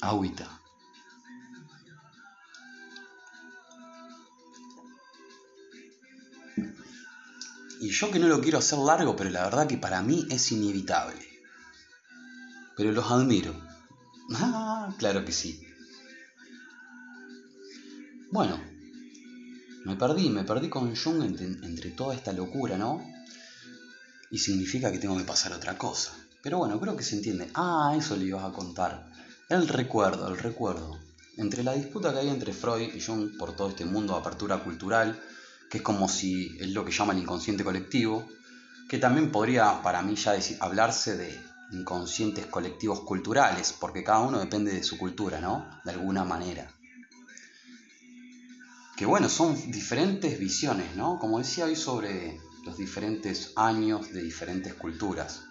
Agüita. 0.01 0.62
Y 7.83 7.89
yo 7.89 8.09
que 8.09 8.17
no 8.17 8.29
lo 8.29 8.39
quiero 8.39 8.59
hacer 8.59 8.79
largo, 8.79 9.13
pero 9.13 9.29
la 9.29 9.43
verdad 9.43 9.67
que 9.67 9.77
para 9.77 10.01
mí 10.01 10.25
es 10.29 10.53
inevitable. 10.53 11.19
Pero 12.77 12.93
los 12.93 13.11
admiro. 13.11 13.53
Ah, 14.35 14.95
claro 14.97 15.25
que 15.25 15.33
sí. 15.33 15.61
Bueno, 18.31 18.57
me 19.83 19.97
perdí, 19.97 20.29
me 20.29 20.45
perdí 20.45 20.69
con 20.69 20.95
Jung 20.95 21.23
entre, 21.23 21.91
toda 21.91 22.15
esta 22.15 22.31
locura, 22.31 22.77
¿no? 22.77 23.05
Y 24.31 24.37
significa 24.37 24.89
que 24.89 24.99
tengo 24.99 25.17
que 25.17 25.25
pasar 25.25 25.51
otra 25.51 25.77
cosa. 25.77 26.13
Pero 26.41 26.59
bueno, 26.59 26.79
creo 26.79 26.95
que 26.95 27.03
se 27.03 27.17
entiende. 27.17 27.51
Ah, 27.53 27.93
eso 27.97 28.15
le 28.15 28.25
ibas 28.25 28.45
a 28.45 28.53
contar. 28.53 29.11
El 29.49 29.67
recuerdo, 29.67 30.29
el 30.29 30.37
recuerdo. 30.37 30.97
Entre 31.35 31.63
la 31.65 31.73
disputa 31.73 32.13
que 32.13 32.19
hay 32.19 32.29
entre 32.29 32.53
Freud 32.53 32.95
y 32.95 33.01
Jung 33.01 33.37
por 33.37 33.57
todo 33.57 33.67
este 33.67 33.83
mundo 33.83 34.13
de 34.13 34.21
apertura 34.21 34.63
cultural, 34.63 35.21
que 35.73 35.79
es 35.79 35.83
como 35.83 36.07
si 36.07 36.55
es 36.59 36.69
lo 36.69 36.86
que 36.86 36.91
llama 36.91 37.13
el 37.13 37.19
inconsciente 37.23 37.63
colectivo, 37.63 38.27
que 38.88 38.99
también 38.99 39.31
podría 39.31 39.81
para 39.81 40.03
mí 40.03 40.13
ya 40.13 40.33
decir, 40.33 40.55
hablarse 40.59 41.17
de 41.17 41.36
inconscientes 41.71 42.45
colectivos 42.45 42.99
culturales, 42.99 43.75
porque 43.79 44.03
cada 44.03 44.19
uno 44.19 44.39
depende 44.39 44.71
de 44.71 44.83
su 44.83 44.99
cultura, 44.99 45.41
¿no? 45.41 45.67
De 45.83 45.89
alguna 45.89 46.25
manera. 46.25 46.71
Que 48.95 49.07
bueno, 49.07 49.29
son 49.29 49.55
diferentes 49.71 50.38
visiones, 50.38 50.95
¿no? 50.95 51.17
Como 51.17 51.39
decía 51.39 51.65
hoy 51.65 51.75
sobre 51.75 52.39
los 52.63 52.77
diferentes 52.77 53.53
años 53.55 54.13
de 54.13 54.21
diferentes 54.21 54.75
culturas. 54.75 55.41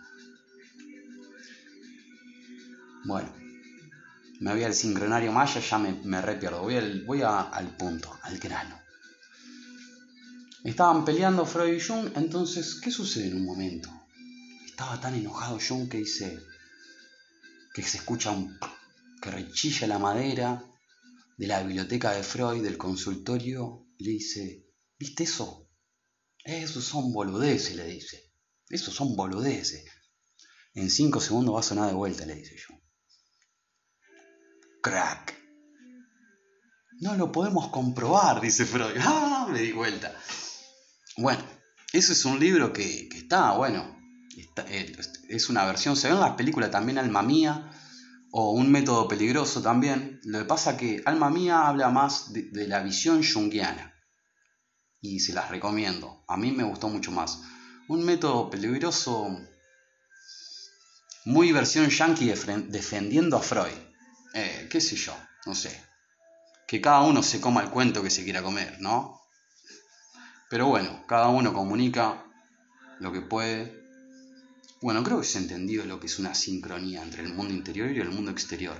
Bueno, 3.04 3.28
me 4.38 4.52
voy 4.52 4.62
al 4.62 4.74
sincronario 4.74 5.32
maya, 5.32 5.61
ya 5.61 5.78
me, 5.78 5.94
me 6.04 6.22
repierdo, 6.22 6.62
voy, 6.62 6.76
al, 6.76 7.04
voy 7.04 7.22
al 7.22 7.76
punto, 7.76 8.16
al 8.22 8.38
grano. 8.38 8.81
Estaban 10.64 11.05
peleando 11.05 11.44
Freud 11.44 11.75
y 11.75 11.81
Jung, 11.81 12.12
entonces, 12.14 12.81
¿qué 12.81 12.90
sucede 12.90 13.29
en 13.29 13.37
un 13.37 13.44
momento? 13.44 13.90
Estaba 14.64 15.01
tan 15.01 15.14
enojado 15.14 15.59
Jung 15.59 15.88
que 15.88 15.98
dice 15.98 16.38
que 17.75 17.83
se 17.83 17.98
escucha 17.98 18.31
un 18.31 18.59
que 19.20 19.31
rechilla 19.31 19.87
la 19.87 19.98
madera 19.98 20.64
de 21.37 21.46
la 21.46 21.62
biblioteca 21.62 22.12
de 22.12 22.22
Freud, 22.22 22.62
del 22.62 22.77
consultorio, 22.77 23.87
le 23.98 24.11
dice, 24.11 24.66
¿viste 24.98 25.25
eso? 25.25 25.68
Esos 26.44 26.85
son 26.85 27.12
boludeces, 27.12 27.77
le 27.77 27.87
dice. 27.87 28.33
Esos 28.68 28.94
son 28.94 29.14
boludeces. 29.14 29.85
En 30.75 30.90
cinco 30.90 31.20
segundos 31.20 31.55
va 31.55 31.61
a 31.61 31.64
sonar 31.64 31.88
de 31.88 31.94
vuelta, 31.94 32.27
le 32.27 32.35
dice 32.35 32.57
yo. 32.57 32.75
Crack. 34.83 35.35
No 37.01 37.14
lo 37.16 37.31
podemos 37.31 37.68
comprobar, 37.68 38.40
dice 38.40 38.64
Freud. 38.64 38.96
¡Ah! 39.01 39.48
Me 39.51 39.61
di 39.61 39.72
vuelta. 39.72 40.16
Bueno, 41.16 41.42
eso 41.92 42.12
es 42.12 42.25
un 42.25 42.40
libro 42.40 42.72
que, 42.72 43.09
está, 43.14 43.53
bueno, 43.53 43.98
eh, 44.68 44.96
es 45.29 45.48
una 45.51 45.64
versión, 45.66 45.96
se 45.96 46.09
ve 46.09 46.14
en 46.14 46.20
las 46.20 46.37
películas 46.37 46.70
también 46.70 46.98
Alma 46.98 47.22
Mía, 47.22 47.70
o 48.35 48.53
Un 48.53 48.70
método 48.70 49.07
peligroso 49.07 49.61
también. 49.61 50.18
Lo 50.25 50.38
que 50.38 50.46
pasa 50.46 50.77
que 50.77 51.03
Alma 51.05 51.29
Mía 51.29 51.68
habla 51.68 51.90
más 51.90 52.33
de, 52.33 52.66
la 52.66 52.83
visión 52.83 53.22
junguiana, 53.22 53.94
y 55.03 55.20
se 55.20 55.35
las 55.35 55.51
recomiendo. 55.51 56.25
A 56.27 56.37
mí 56.38 56.51
me 56.51 56.64
gustó 56.64 56.88
mucho 56.88 57.12
más. 57.12 57.42
Un 57.88 58.05
método 58.05 58.48
peligroso, 58.48 59.38
muy 61.27 61.53
versión 61.53 61.90
yankee 61.90 62.33
defendiendo 62.68 63.37
a 63.37 63.42
Freud. 63.42 63.79
Eh, 64.33 64.68
qué 64.70 64.81
sé 64.81 64.96
yo, 64.96 65.14
no 65.44 65.55
sé. 65.55 65.79
Que 66.66 66.81
cada 66.81 67.03
uno 67.03 67.22
se 67.22 67.38
coma 67.38 67.62
el 67.62 67.68
cuento 67.68 68.03
que 68.03 68.09
se 68.09 68.25
quiera 68.25 68.42
comer, 68.42 68.81
¿no? 68.81 69.21
Pero 70.52 70.66
bueno, 70.66 71.02
cada 71.06 71.30
uno 71.30 71.54
comunica 71.54 72.26
lo 73.00 73.10
que 73.10 73.22
puede. 73.22 73.88
Bueno, 74.82 75.02
creo 75.02 75.18
que 75.18 75.24
se 75.24 75.38
ha 75.38 75.40
entendido 75.40 75.86
lo 75.86 75.98
que 75.98 76.08
es 76.08 76.18
una 76.18 76.34
sincronía 76.34 77.02
entre 77.02 77.22
el 77.22 77.32
mundo 77.32 77.54
interior 77.54 77.90
y 77.90 77.98
el 77.98 78.10
mundo 78.10 78.30
exterior. 78.30 78.78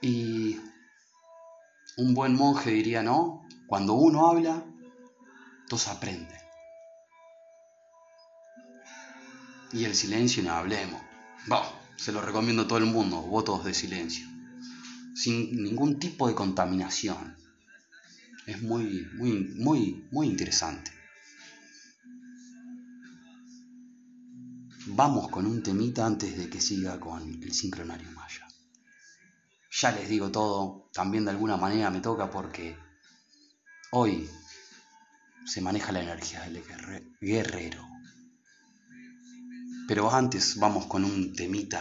Y 0.00 0.58
un 1.98 2.14
buen 2.14 2.36
monje 2.36 2.70
diría, 2.70 3.02
¿no? 3.02 3.46
Cuando 3.66 3.92
uno 3.92 4.28
habla, 4.28 4.64
todos 5.68 5.88
aprenden. 5.88 6.40
Y 9.74 9.84
el 9.84 9.94
silencio 9.94 10.42
no 10.42 10.54
hablemos. 10.54 11.02
Bah, 11.48 11.70
se 11.96 12.12
lo 12.12 12.22
recomiendo 12.22 12.62
a 12.62 12.66
todo 12.66 12.78
el 12.78 12.86
mundo, 12.86 13.20
votos 13.20 13.62
de 13.62 13.74
silencio. 13.74 14.26
Sin 15.14 15.62
ningún 15.62 15.98
tipo 15.98 16.28
de 16.28 16.34
contaminación. 16.34 17.43
Es 18.46 18.62
muy, 18.62 19.06
muy, 19.14 19.52
muy, 19.56 20.08
muy 20.10 20.28
interesante. 20.28 20.90
Vamos 25.00 25.28
con 25.30 25.46
un 25.46 25.62
temita 25.62 26.06
antes 26.06 26.38
de 26.38 26.48
que 26.48 26.60
siga 26.60 26.98
con 26.98 27.20
el 27.42 27.52
sincronario 27.52 28.10
maya. 28.12 28.46
Ya 29.78 29.90
les 29.92 30.08
digo 30.08 30.30
todo, 30.30 30.88
también 30.94 31.24
de 31.26 31.32
alguna 31.32 31.56
manera 31.58 31.90
me 31.90 32.00
toca 32.00 32.30
porque 32.30 32.76
hoy 33.92 34.28
se 35.46 35.60
maneja 35.62 35.90
la 35.92 36.02
energía 36.02 36.42
del 36.42 36.62
guerre- 36.62 37.06
guerrero. 37.20 37.82
Pero 39.88 40.10
antes 40.10 40.56
vamos 40.58 40.86
con 40.86 41.04
un 41.04 41.32
temita. 41.34 41.80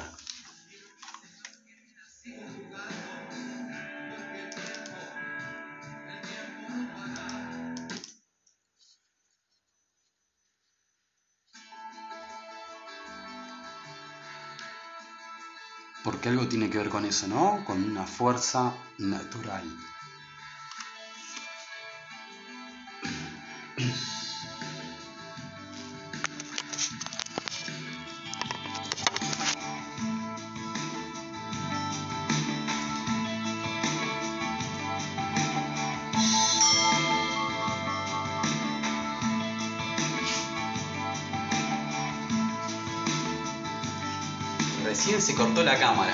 Porque 16.24 16.40
algo 16.40 16.48
tiene 16.48 16.70
que 16.70 16.78
ver 16.78 16.88
con 16.88 17.04
eso, 17.04 17.28
¿no? 17.28 17.66
Con 17.66 17.84
una 17.84 18.06
fuerza 18.06 18.74
natural. 18.98 19.62
Recién 45.04 45.22
se 45.22 45.36
cortó 45.36 45.62
la 45.66 45.78
cámara. 45.78 46.14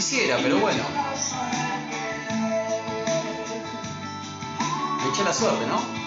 Quisiera, 0.00 0.38
pero 0.42 0.58
bueno. 0.58 0.82
Me 5.02 5.10
eché 5.10 5.22
la 5.22 5.32
suerte, 5.34 5.66
¿no? 5.66 5.99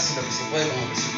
Hace 0.00 0.16
lo 0.16 0.26
que 0.26 0.32
se 0.32 0.44
puede 0.44 0.66
con 0.66 0.80
lo 0.80 0.88
que 0.88 0.96
se 0.96 1.09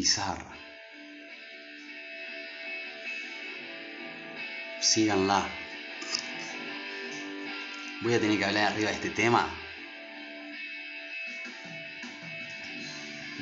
bizarra. 0.00 0.56
Síganla. 4.80 5.46
Voy 8.00 8.14
a 8.14 8.20
tener 8.20 8.38
que 8.38 8.44
hablar 8.46 8.72
arriba 8.72 8.88
de 8.88 8.96
este 8.96 9.10
tema. 9.10 9.46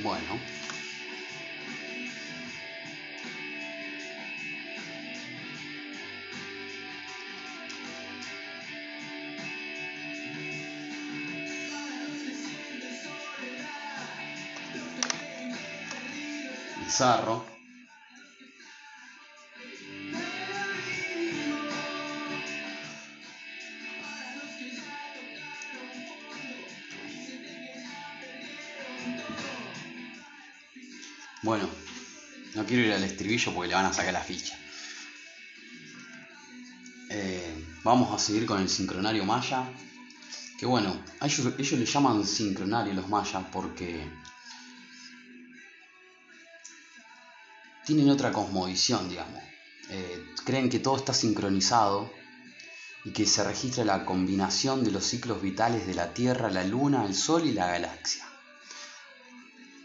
Bueno. 0.02 0.67
Bueno, 31.42 31.68
no 32.56 32.66
quiero 32.66 32.82
ir 32.82 32.92
al 32.92 33.04
estribillo 33.04 33.54
porque 33.54 33.68
le 33.68 33.74
van 33.74 33.86
a 33.86 33.92
sacar 33.92 34.12
la 34.12 34.24
ficha. 34.24 34.58
Eh, 37.10 37.64
vamos 37.84 38.12
a 38.12 38.18
seguir 38.18 38.44
con 38.44 38.60
el 38.60 38.68
sincronario 38.68 39.24
maya. 39.24 39.70
Que 40.58 40.66
bueno, 40.66 41.00
ellos, 41.22 41.52
ellos 41.58 41.78
le 41.78 41.86
llaman 41.86 42.26
sincronario 42.26 42.92
los 42.92 43.08
mayas 43.08 43.44
porque 43.52 44.04
tienen 47.88 48.10
otra 48.10 48.32
cosmovisión, 48.32 49.08
digamos. 49.08 49.42
Eh, 49.88 50.22
creen 50.44 50.68
que 50.68 50.78
todo 50.78 50.98
está 50.98 51.14
sincronizado 51.14 52.12
y 53.02 53.12
que 53.12 53.24
se 53.24 53.42
registra 53.42 53.82
la 53.82 54.04
combinación 54.04 54.84
de 54.84 54.90
los 54.90 55.06
ciclos 55.06 55.40
vitales 55.40 55.86
de 55.86 55.94
la 55.94 56.12
Tierra, 56.12 56.50
la 56.50 56.64
Luna, 56.64 57.06
el 57.06 57.14
Sol 57.14 57.46
y 57.46 57.52
la 57.52 57.66
galaxia. 57.66 58.28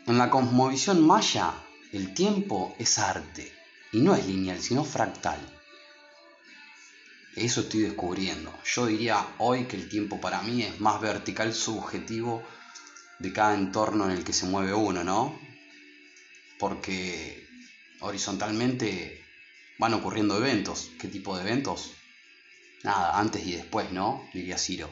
En 0.06 0.18
la 0.18 0.30
cosmovisión 0.30 1.01
maya, 1.08 1.54
el 1.93 2.14
tiempo 2.14 2.76
es 2.78 2.99
arte 2.99 3.49
y 3.93 4.01
no 4.01 4.14
es 4.16 4.28
lineal, 4.28 4.60
sino 4.60 4.84
fractal. 4.84 5.39
Eso 7.38 7.62
estoy 7.62 7.84
descubriendo. 7.84 8.54
Yo 8.66 8.88
diría 8.88 9.26
hoy 9.38 9.64
que 9.64 9.78
el 9.78 9.88
tiempo 9.88 10.20
para 10.20 10.41
mí 10.41 10.62
es 10.62 10.78
más 10.82 10.99
vertical 10.99 11.54
subjetivo 11.54 12.43
de 13.20 13.32
cada 13.32 13.54
entorno 13.54 14.04
en 14.04 14.12
el 14.12 14.26
que 14.26 14.34
se 14.34 14.45
mueve 14.45 14.74
uno, 14.74 15.06
¿no? 15.06 15.39
Porque 16.60 17.43
horizontalmente 18.04 19.24
van 19.80 19.93
ocurriendo 19.95 20.38
eventos. 20.38 20.91
¿Qué 20.99 21.08
tipo 21.08 21.36
de 21.36 21.43
eventos? 21.43 21.91
Nada, 22.84 23.18
antes 23.18 23.45
y 23.47 23.54
después, 23.54 23.91
¿no? 23.91 24.28
Diría 24.34 24.58
Ciro. 24.58 24.89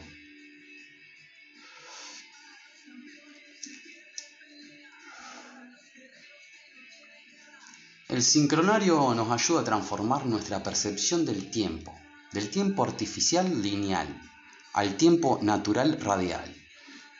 El 8.07 8.23
sincronario 8.23 9.13
nos 9.13 9.31
ayuda 9.31 9.61
a 9.61 9.63
transformar 9.63 10.25
nuestra 10.25 10.61
percepción 10.61 11.25
del 11.25 11.49
tiempo, 11.49 11.97
del 12.33 12.49
tiempo 12.49 12.83
artificial 12.83 13.61
lineal 13.61 14.07
al 14.73 14.95
tiempo 14.95 15.39
natural 15.41 15.99
radial. 15.99 16.55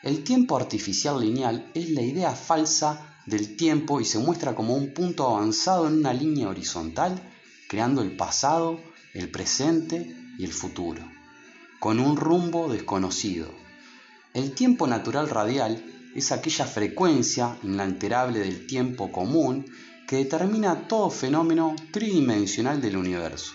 El 0.02 0.24
tiempo 0.24 0.56
artificial 0.56 1.20
lineal 1.20 1.70
es 1.74 1.90
la 1.90 2.02
idea 2.02 2.32
falsa 2.32 3.11
del 3.26 3.56
tiempo 3.56 4.00
y 4.00 4.04
se 4.04 4.18
muestra 4.18 4.54
como 4.54 4.74
un 4.74 4.92
punto 4.92 5.28
avanzado 5.28 5.86
en 5.88 5.98
una 5.98 6.12
línea 6.12 6.48
horizontal, 6.48 7.22
creando 7.68 8.02
el 8.02 8.16
pasado, 8.16 8.80
el 9.14 9.30
presente 9.30 10.14
y 10.38 10.44
el 10.44 10.52
futuro, 10.52 11.02
con 11.80 12.00
un 12.00 12.16
rumbo 12.16 12.72
desconocido. 12.72 13.50
El 14.34 14.52
tiempo 14.52 14.86
natural 14.86 15.28
radial 15.28 15.84
es 16.14 16.32
aquella 16.32 16.66
frecuencia 16.66 17.58
inalterable 17.62 18.40
del 18.40 18.66
tiempo 18.66 19.12
común 19.12 19.66
que 20.06 20.16
determina 20.16 20.88
todo 20.88 21.10
fenómeno 21.10 21.74
tridimensional 21.90 22.80
del 22.80 22.96
universo. 22.96 23.52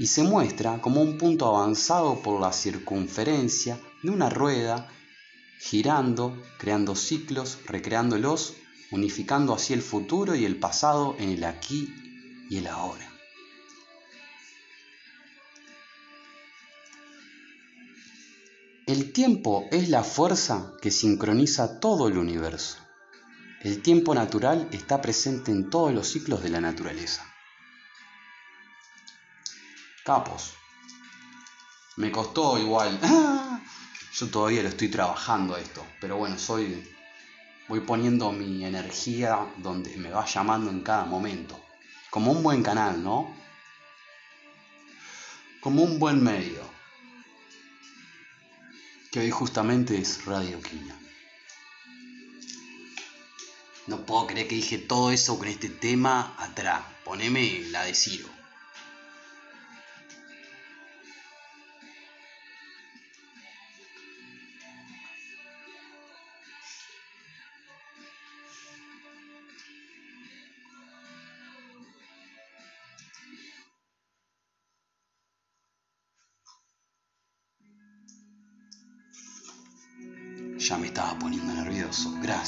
y 0.00 0.06
se 0.06 0.22
muestra 0.22 0.80
como 0.80 1.02
un 1.02 1.18
punto 1.18 1.54
avanzado 1.54 2.22
por 2.22 2.40
la 2.40 2.52
circunferencia 2.54 3.78
de 4.02 4.08
una 4.08 4.30
rueda, 4.30 4.88
girando, 5.60 6.42
creando 6.58 6.96
ciclos, 6.96 7.58
recreándolos, 7.66 8.54
unificando 8.90 9.54
así 9.54 9.74
el 9.74 9.82
futuro 9.82 10.34
y 10.34 10.46
el 10.46 10.56
pasado 10.56 11.14
en 11.18 11.28
el 11.28 11.44
aquí 11.44 11.94
y 12.48 12.56
el 12.56 12.66
ahora. 12.66 13.06
El 18.86 19.12
tiempo 19.12 19.68
es 19.70 19.88
la 19.90 20.02
fuerza 20.02 20.72
que 20.80 20.90
sincroniza 20.90 21.78
todo 21.78 22.08
el 22.08 22.16
universo. 22.16 22.78
El 23.60 23.82
tiempo 23.82 24.14
natural 24.14 24.66
está 24.72 25.00
presente 25.02 25.52
en 25.52 25.68
todos 25.68 25.92
los 25.92 26.08
ciclos 26.08 26.42
de 26.42 26.48
la 26.48 26.60
naturaleza. 26.60 27.24
Capos. 30.04 30.54
Me 31.98 32.10
costó 32.10 32.58
igual. 32.58 32.98
Yo 34.12 34.28
todavía 34.28 34.62
lo 34.62 34.68
estoy 34.68 34.88
trabajando 34.88 35.56
esto, 35.56 35.86
pero 36.00 36.16
bueno, 36.16 36.38
soy 36.38 36.82
voy 37.68 37.80
poniendo 37.80 38.32
mi 38.32 38.64
energía 38.64 39.46
donde 39.58 39.96
me 39.96 40.10
va 40.10 40.26
llamando 40.26 40.70
en 40.70 40.80
cada 40.80 41.04
momento. 41.04 41.64
Como 42.10 42.32
un 42.32 42.42
buen 42.42 42.64
canal, 42.64 43.02
¿no? 43.04 43.32
Como 45.60 45.82
un 45.84 46.00
buen 46.00 46.20
medio 46.22 46.68
que 49.12 49.20
hoy 49.20 49.30
justamente 49.30 49.96
es 49.98 50.24
Radio 50.24 50.60
Quina. 50.60 50.98
No 53.86 54.04
puedo 54.04 54.26
creer 54.26 54.48
que 54.48 54.56
dije 54.56 54.78
todo 54.78 55.12
eso 55.12 55.38
con 55.38 55.46
este 55.46 55.68
tema 55.68 56.34
atrás. 56.38 56.82
Poneme 57.04 57.60
la 57.70 57.84
de 57.84 57.94
Ciro. 57.94 58.39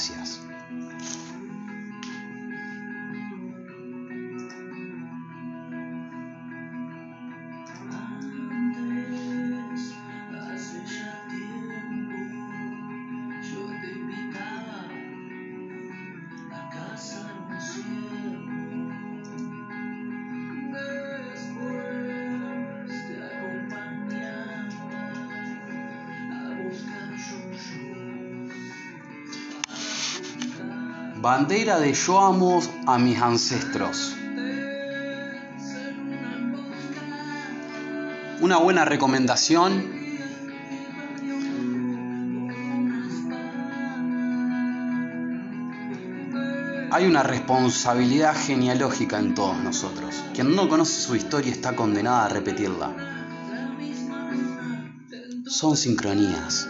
Gracias. 0.09 0.52
Bandera 31.43 31.77
de 31.77 31.91
yo 31.91 32.21
amo 32.21 32.61
a 32.85 32.97
mis 32.97 33.19
ancestros. 33.19 34.15
Una 38.39 38.59
buena 38.59 38.85
recomendación. 38.85 39.83
Hay 46.91 47.05
una 47.07 47.23
responsabilidad 47.23 48.37
genealógica 48.37 49.19
en 49.19 49.35
todos 49.35 49.57
nosotros. 49.57 50.23
Quien 50.33 50.55
no 50.55 50.69
conoce 50.69 51.01
su 51.01 51.13
historia 51.17 51.51
está 51.51 51.75
condenada 51.75 52.23
a 52.23 52.29
repetirla. 52.29 52.95
Son 55.45 55.75
sincronías. 55.75 56.69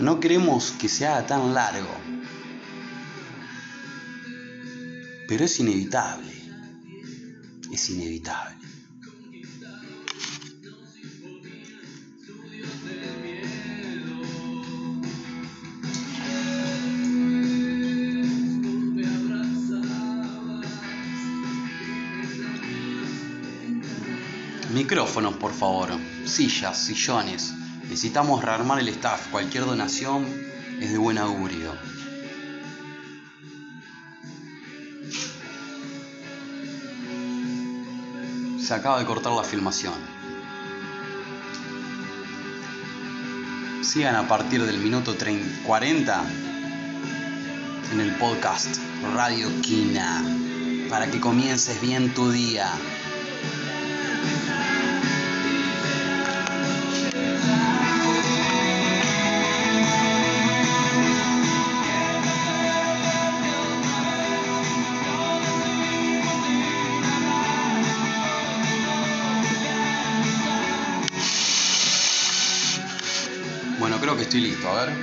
No 0.00 0.20
queremos 0.20 0.72
que 0.72 0.88
se 0.88 1.06
haga 1.06 1.26
tan 1.26 1.54
largo. 1.54 1.88
Pero 5.28 5.44
es 5.44 5.58
inevitable. 5.58 6.32
Es 7.72 7.90
inevitable. 7.90 8.56
Micrófonos, 24.72 25.36
por 25.36 25.52
favor. 25.52 25.88
Sillas, 26.26 26.76
sillones. 26.76 27.54
Necesitamos 27.88 28.44
rearmar 28.44 28.78
el 28.80 28.88
staff. 28.88 29.28
Cualquier 29.30 29.64
donación 29.64 30.26
es 30.80 30.92
de 30.92 30.98
buen 30.98 31.18
augurio. 31.18 31.72
Se 38.60 38.74
acaba 38.74 38.98
de 38.98 39.06
cortar 39.06 39.32
la 39.32 39.44
filmación. 39.44 39.94
Sigan 43.82 44.16
a 44.16 44.26
partir 44.26 44.64
del 44.64 44.78
minuto 44.78 45.14
30 45.14 45.62
40 45.64 46.24
en 47.92 48.00
el 48.00 48.16
podcast 48.16 48.78
Radio 49.14 49.48
Quina 49.62 50.24
para 50.90 51.08
que 51.10 51.20
comiences 51.20 51.80
bien 51.80 52.12
tu 52.12 52.30
día. 52.30 52.72
Bueno, 73.78 74.00
creo 74.00 74.16
que 74.16 74.22
estoy 74.22 74.40
listo, 74.40 74.68
a 74.68 74.86
ver. 74.86 74.94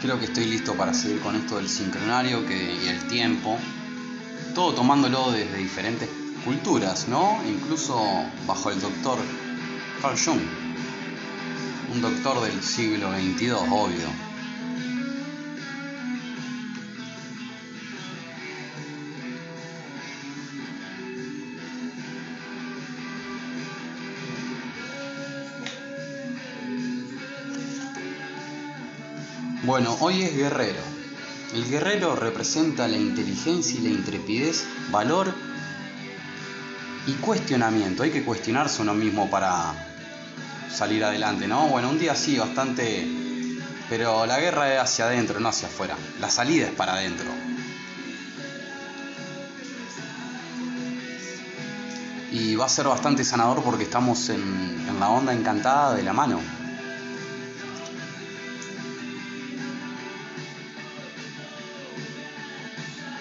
Creo 0.00 0.18
que 0.18 0.26
estoy 0.26 0.44
listo 0.44 0.74
para 0.74 0.94
seguir 0.94 1.20
con 1.20 1.34
esto 1.34 1.56
del 1.56 1.68
sincronario 1.68 2.46
que, 2.46 2.74
y 2.74 2.88
el 2.88 3.08
tiempo. 3.08 3.58
Todo 4.54 4.72
tomándolo 4.74 5.32
desde 5.32 5.56
diferentes 5.56 6.08
culturas, 6.44 7.08
¿no? 7.08 7.40
Incluso 7.46 8.00
bajo 8.46 8.70
el 8.70 8.80
doctor 8.80 9.18
Carl 10.00 10.16
Jung. 10.16 10.40
Un 11.92 12.00
doctor 12.00 12.40
del 12.42 12.62
siglo 12.62 13.10
XXII, 13.12 13.50
obvio. 13.52 14.29
Bueno, 29.70 29.96
hoy 30.00 30.22
es 30.22 30.36
guerrero. 30.36 30.80
El 31.54 31.64
guerrero 31.70 32.16
representa 32.16 32.88
la 32.88 32.96
inteligencia 32.96 33.78
y 33.78 33.84
la 33.84 33.90
intrepidez, 33.90 34.64
valor 34.90 35.32
y 37.06 37.12
cuestionamiento. 37.12 38.02
Hay 38.02 38.10
que 38.10 38.24
cuestionarse 38.24 38.82
uno 38.82 38.94
mismo 38.94 39.30
para 39.30 39.72
salir 40.74 41.04
adelante, 41.04 41.46
¿no? 41.46 41.68
Bueno, 41.68 41.88
un 41.88 42.00
día 42.00 42.16
sí, 42.16 42.36
bastante... 42.36 43.06
Pero 43.88 44.26
la 44.26 44.40
guerra 44.40 44.74
es 44.74 44.80
hacia 44.80 45.04
adentro, 45.04 45.38
no 45.38 45.50
hacia 45.50 45.68
afuera. 45.68 45.96
La 46.18 46.30
salida 46.30 46.66
es 46.66 46.72
para 46.72 46.94
adentro. 46.94 47.30
Y 52.32 52.56
va 52.56 52.66
a 52.66 52.68
ser 52.68 52.88
bastante 52.88 53.22
sanador 53.22 53.62
porque 53.62 53.84
estamos 53.84 54.30
en, 54.30 54.84
en 54.88 54.98
la 54.98 55.10
onda 55.10 55.32
encantada 55.32 55.94
de 55.94 56.02
la 56.02 56.12
mano. 56.12 56.59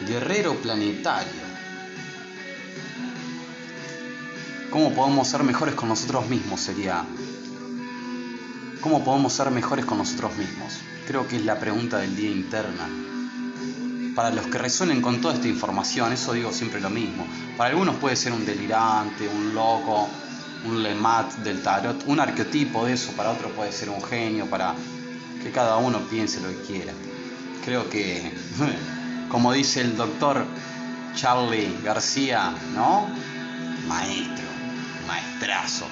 Guerrero 0.09 0.55
planetario. 0.55 1.43
¿Cómo 4.71 4.91
podemos 4.95 5.27
ser 5.27 5.43
mejores 5.43 5.75
con 5.75 5.87
nosotros 5.87 6.27
mismos? 6.27 6.61
Sería. 6.61 7.05
¿Cómo 8.81 9.03
podemos 9.03 9.33
ser 9.33 9.51
mejores 9.51 9.85
con 9.85 9.99
nosotros 9.99 10.35
mismos? 10.35 10.79
Creo 11.05 11.27
que 11.27 11.35
es 11.35 11.45
la 11.45 11.59
pregunta 11.59 11.99
del 11.99 12.15
día 12.15 12.31
interna. 12.31 12.89
Para 14.15 14.31
los 14.31 14.47
que 14.47 14.57
resuenen 14.57 14.99
con 14.99 15.21
toda 15.21 15.35
esta 15.35 15.47
información, 15.47 16.11
eso 16.11 16.33
digo 16.33 16.51
siempre 16.51 16.81
lo 16.81 16.89
mismo. 16.89 17.27
Para 17.55 17.69
algunos 17.69 17.97
puede 17.97 18.15
ser 18.15 18.33
un 18.33 18.47
delirante, 18.47 19.27
un 19.27 19.53
loco, 19.53 20.09
un 20.65 20.81
lemat 20.81 21.35
del 21.43 21.61
tarot, 21.61 22.03
un 22.07 22.19
arquetipo 22.19 22.87
de 22.87 22.93
eso. 22.93 23.11
Para 23.11 23.29
otros 23.29 23.51
puede 23.51 23.71
ser 23.71 23.91
un 23.91 24.03
genio, 24.03 24.47
para 24.47 24.73
que 25.43 25.51
cada 25.51 25.77
uno 25.77 25.99
piense 26.09 26.41
lo 26.41 26.49
que 26.49 26.65
quiera. 26.65 26.93
Creo 27.63 27.87
que, 27.91 28.33
como 29.29 29.53
dice 29.53 29.81
el 29.81 29.95
doctor 29.95 30.45
Charlie 31.15 31.79
García, 31.83 32.53
¿no? 32.73 33.07
Maestro, 33.87 34.45
maestrazo. 35.07 35.87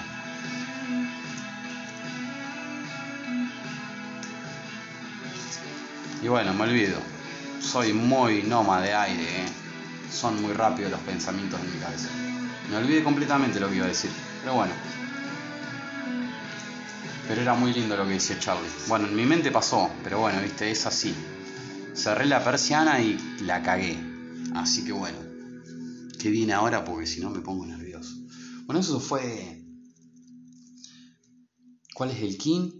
Y 6.21 6.27
bueno, 6.27 6.53
me 6.53 6.63
olvido. 6.63 6.99
Soy 7.61 7.93
muy 7.93 8.43
nómada 8.43 8.81
de 8.81 8.93
aire, 8.93 9.23
¿eh? 9.23 9.45
Son 10.11 10.41
muy 10.41 10.53
rápidos 10.53 10.91
los 10.91 10.99
pensamientos 11.01 11.59
en 11.61 11.73
mi 11.73 11.79
cabeza. 11.79 12.09
Me 12.69 12.77
olvidé 12.77 13.03
completamente 13.03 13.59
lo 13.59 13.69
que 13.69 13.75
iba 13.75 13.85
a 13.85 13.89
decir. 13.89 14.11
Pero 14.41 14.55
bueno. 14.55 14.73
Pero 17.27 17.41
era 17.41 17.53
muy 17.53 17.73
lindo 17.73 17.95
lo 17.95 18.05
que 18.05 18.13
decía 18.13 18.39
Charlie. 18.39 18.69
Bueno, 18.87 19.07
en 19.07 19.15
mi 19.15 19.25
mente 19.25 19.51
pasó, 19.51 19.91
pero 20.03 20.19
bueno, 20.19 20.41
viste, 20.41 20.71
es 20.71 20.85
así. 20.85 21.13
Cerré 21.97 22.27
la 22.27 22.43
persiana 22.43 23.01
y 23.01 23.17
la 23.41 23.63
cagué. 23.63 23.97
Así 24.53 24.85
que 24.85 24.91
bueno. 24.91 25.17
¿Qué 26.19 26.29
viene 26.29 26.53
ahora? 26.53 26.85
Porque 26.85 27.07
si 27.07 27.19
no 27.19 27.31
me 27.31 27.41
pongo 27.41 27.65
nervioso. 27.65 28.15
Bueno, 28.65 28.81
eso 28.81 28.99
fue. 28.99 29.65
¿Cuál 31.95 32.11
es 32.11 32.21
el 32.21 32.37
kin? 32.37 32.71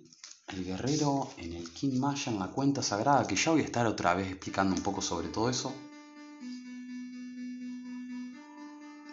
El 0.47 0.63
guerrero 0.63 1.31
en 1.37 1.53
el 1.53 1.71
kin 1.71 1.99
maya 1.99 2.31
en 2.31 2.37
la 2.37 2.51
cuenta 2.51 2.83
sagrada, 2.83 3.25
que 3.25 3.35
ya 3.35 3.51
voy 3.51 3.61
a 3.61 3.65
estar 3.65 3.87
otra 3.87 4.13
vez 4.13 4.27
explicando 4.27 4.75
un 4.75 4.83
poco 4.83 5.01
sobre 5.01 5.29
todo 5.29 5.49
eso. 5.49 5.73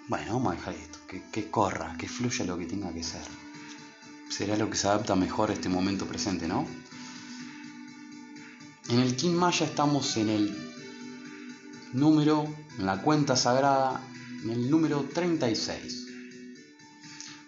Bueno, 0.06 0.34
vamos 0.34 0.52
a 0.52 0.56
dejar 0.56 0.74
esto, 0.74 0.98
que, 1.08 1.22
que 1.32 1.50
corra, 1.50 1.96
que 1.98 2.08
fluya 2.08 2.44
lo 2.44 2.58
que 2.58 2.66
tenga 2.66 2.92
que 2.92 3.02
ser. 3.02 3.22
Será 4.28 4.56
lo 4.58 4.68
que 4.68 4.76
se 4.76 4.86
adapta 4.86 5.16
mejor 5.16 5.50
a 5.50 5.54
este 5.54 5.70
momento 5.70 6.06
presente, 6.06 6.46
¿no? 6.46 6.66
En 8.88 9.00
el 9.00 9.16
kin 9.16 9.34
maya 9.34 9.64
estamos 9.64 10.16
en 10.18 10.28
el 10.28 10.74
número, 11.94 12.44
en 12.78 12.84
la 12.84 13.00
cuenta 13.00 13.34
sagrada, 13.34 14.02
en 14.42 14.50
el 14.50 14.70
número 14.70 15.08
36. 15.12 16.06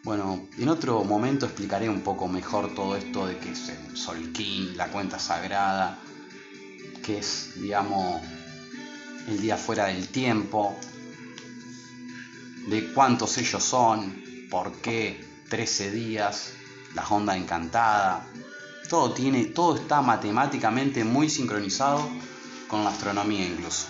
Bueno, 0.02 0.46
en 0.56 0.68
otro 0.68 1.04
momento 1.04 1.44
explicaré 1.44 1.90
un 1.90 2.00
poco 2.00 2.26
mejor 2.26 2.74
todo 2.74 2.96
esto 2.96 3.26
de 3.26 3.36
que 3.38 3.50
es 3.50 3.68
el 3.68 3.96
Solkin, 3.96 4.76
la 4.76 4.88
cuenta 4.88 5.18
sagrada, 5.18 5.98
que 7.04 7.18
es, 7.18 7.60
digamos, 7.60 8.22
el 9.28 9.40
día 9.40 9.58
fuera 9.58 9.86
del 9.86 10.08
tiempo, 10.08 10.74
de 12.68 12.92
cuántos 12.94 13.36
ellos 13.36 13.62
son, 13.62 14.22
por 14.48 14.72
qué 14.80 15.22
13 15.50 15.90
días, 15.90 16.52
la 16.94 17.06
onda 17.08 17.36
encantada. 17.36 18.26
Todo 18.88 19.12
tiene, 19.12 19.46
todo 19.46 19.76
está 19.76 20.00
matemáticamente 20.00 21.04
muy 21.04 21.28
sincronizado 21.28 22.08
con 22.68 22.84
la 22.84 22.90
astronomía 22.90 23.46
incluso. 23.46 23.88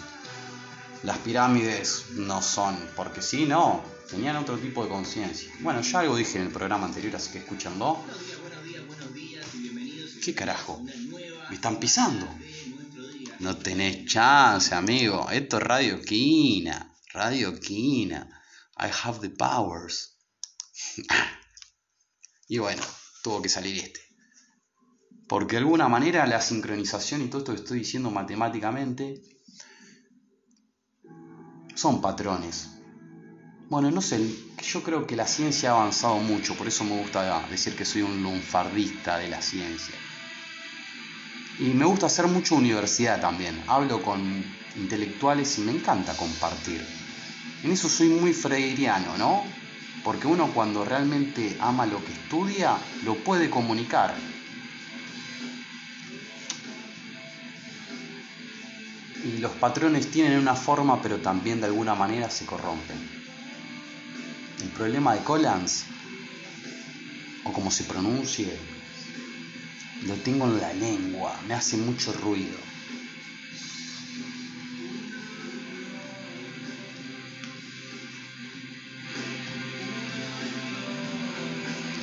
Las 1.03 1.18
pirámides 1.18 2.07
no 2.12 2.40
son, 2.42 2.76
porque 2.97 3.20
sí, 3.20 3.44
no, 3.44 3.84
tenían 4.09 4.36
otro 4.36 4.59
tipo 4.59 4.82
de 4.82 4.88
conciencia. 4.88 5.53
Bueno, 5.61 5.82
ya 5.82 6.01
algo 6.01 6.16
dije 6.16 6.38
en 6.38 6.47
el 6.47 6.53
programa 6.53 6.86
anterior, 6.86 7.14
así 7.16 7.30
que 7.30 7.38
escúchenlo. 7.38 8.03
¿Qué 10.24 10.34
carajo? 10.34 10.82
Me 11.49 11.55
están 11.55 11.78
pisando. 11.78 12.26
No 13.38 13.57
tenés 13.57 14.07
chance, 14.07 14.74
amigo. 14.74 15.28
Esto 15.30 15.59
es 15.59 15.62
Radio 15.62 16.01
Quina. 16.01 16.94
Radio 17.12 17.59
Quina. 17.61 18.28
I 18.78 18.90
have 19.05 19.20
the 19.20 19.30
powers. 19.30 20.16
y 22.49 22.59
bueno, 22.59 22.82
tuvo 23.22 23.42
que 23.42 23.49
salir 23.49 23.78
este. 23.78 24.01
Porque 25.29 25.57
de 25.57 25.62
alguna 25.62 25.89
manera 25.89 26.27
la 26.27 26.41
sincronización 26.41 27.22
y 27.22 27.27
todo 27.27 27.39
esto 27.39 27.53
que 27.53 27.61
estoy 27.61 27.79
diciendo 27.81 28.11
matemáticamente 28.11 29.22
son 31.74 32.01
patrones. 32.01 32.70
Bueno, 33.68 33.91
no 33.91 34.01
sé, 34.01 34.20
yo 34.62 34.83
creo 34.83 35.07
que 35.07 35.16
la 35.16 35.27
ciencia 35.27 35.70
ha 35.70 35.81
avanzado 35.81 36.18
mucho, 36.18 36.55
por 36.55 36.68
eso 36.68 36.85
me 36.85 37.01
gusta 37.01 37.45
decir 37.51 37.74
que 37.74 37.85
soy 37.85 38.03
un 38.03 38.22
lunfardista 38.22 39.18
de 39.18 39.29
la 39.29 39.43
ciencia. 39.43 39.97
Y 41.59 41.70
me 41.70 41.85
gusta 41.85 42.07
hacer 42.07 42.29
mucho 42.29 42.55
universidad 42.55 43.20
también. 43.20 43.61
Hablo 43.66 44.03
con 44.03 44.45
intelectuales 44.77 45.59
y 45.59 45.62
me 45.62 45.72
encanta 45.72 46.14
compartir. 46.16 46.87
En 47.64 47.72
eso 47.72 47.89
soy 47.89 48.09
muy 48.09 48.33
freiriano, 48.33 49.16
¿no? 49.18 49.43
Porque 50.05 50.29
uno 50.29 50.53
cuando 50.55 50.85
realmente 50.85 51.57
ama 51.59 51.87
lo 51.87 52.05
que 52.05 52.12
estudia, 52.12 52.77
lo 53.05 53.16
puede 53.24 53.51
comunicar. 53.51 54.14
Y 59.27 59.39
los 59.39 59.53
patrones 59.53 60.09
tienen 60.12 60.39
una 60.39 60.55
forma, 60.55 61.03
pero 61.03 61.18
también 61.18 61.61
de 61.61 61.66
alguna 61.66 61.97
manera 61.97 62.31
se 62.31 62.47
corrompen. 62.47 62.97
El 64.62 64.68
problema 64.68 65.14
de 65.14 65.24
Collins, 65.24 65.85
o 67.43 67.53
como 67.53 67.72
se 67.72 67.85
pronuncie, 67.85 68.57
lo 70.05 70.14
tengo 70.14 70.45
en 70.45 70.61
la 70.61 70.72
lengua, 70.72 71.41
me 71.49 71.55
hace 71.55 71.77
mucho 71.77 72.12
ruido. 72.12 72.57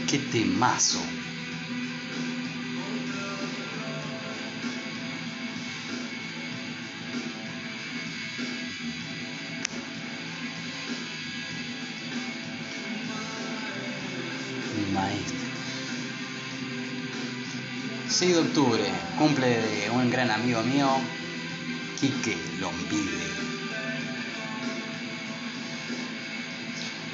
¡Qué 0.09 0.19
temazo! 0.19 0.99
6 18.23 18.35
de 18.35 18.41
octubre, 18.41 18.83
cumple 19.17 19.47
de 19.47 19.89
un 19.89 20.09
gran 20.09 20.31
amigo 20.31 20.63
mío, 20.63 20.87
Quique 21.99 22.37
Lombide. 22.57 23.27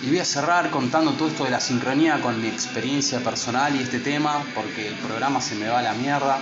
Y 0.03 0.09
voy 0.09 0.19
a 0.19 0.25
cerrar 0.25 0.69
contando 0.69 1.13
todo 1.13 1.29
esto 1.29 1.45
de 1.45 1.49
la 1.49 1.59
sincronía 1.59 2.21
con 2.21 2.39
mi 2.39 2.47
experiencia 2.47 3.23
personal 3.23 3.75
y 3.75 3.79
este 3.81 3.99
tema, 3.99 4.43
porque 4.53 4.87
el 4.87 4.93
programa 4.97 5.41
se 5.41 5.55
me 5.55 5.67
va 5.67 5.79
a 5.79 5.81
la 5.81 5.93
mierda. 5.93 6.37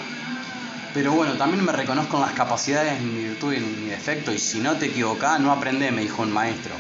Pero 0.94 1.14
bueno, 1.14 1.36
también 1.36 1.64
me 1.64 1.72
reconozco 1.72 2.18
en 2.18 2.24
las 2.24 2.34
capacidades, 2.34 3.00
en 3.00 3.16
mi 3.16 3.24
virtud 3.24 3.54
y 3.54 3.58
en 3.58 3.86
mi 3.86 3.90
defecto, 3.92 4.34
y 4.34 4.38
si 4.38 4.60
no 4.60 4.76
te 4.76 4.88
equivocás, 4.88 5.40
no 5.40 5.54
aprendés, 5.54 5.94
me 5.94 6.02
dijo 6.02 6.24
un 6.24 6.34
maestro. 6.34 6.76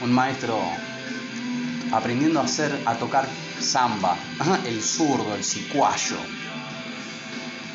Un 0.00 0.10
maestro 0.10 0.58
aprendiendo 1.92 2.40
a 2.40 2.44
hacer, 2.44 2.82
a 2.86 2.96
tocar 2.96 3.28
samba, 3.60 4.16
el 4.66 4.82
zurdo, 4.82 5.34
el 5.34 5.44
cicuayo. 5.44 6.16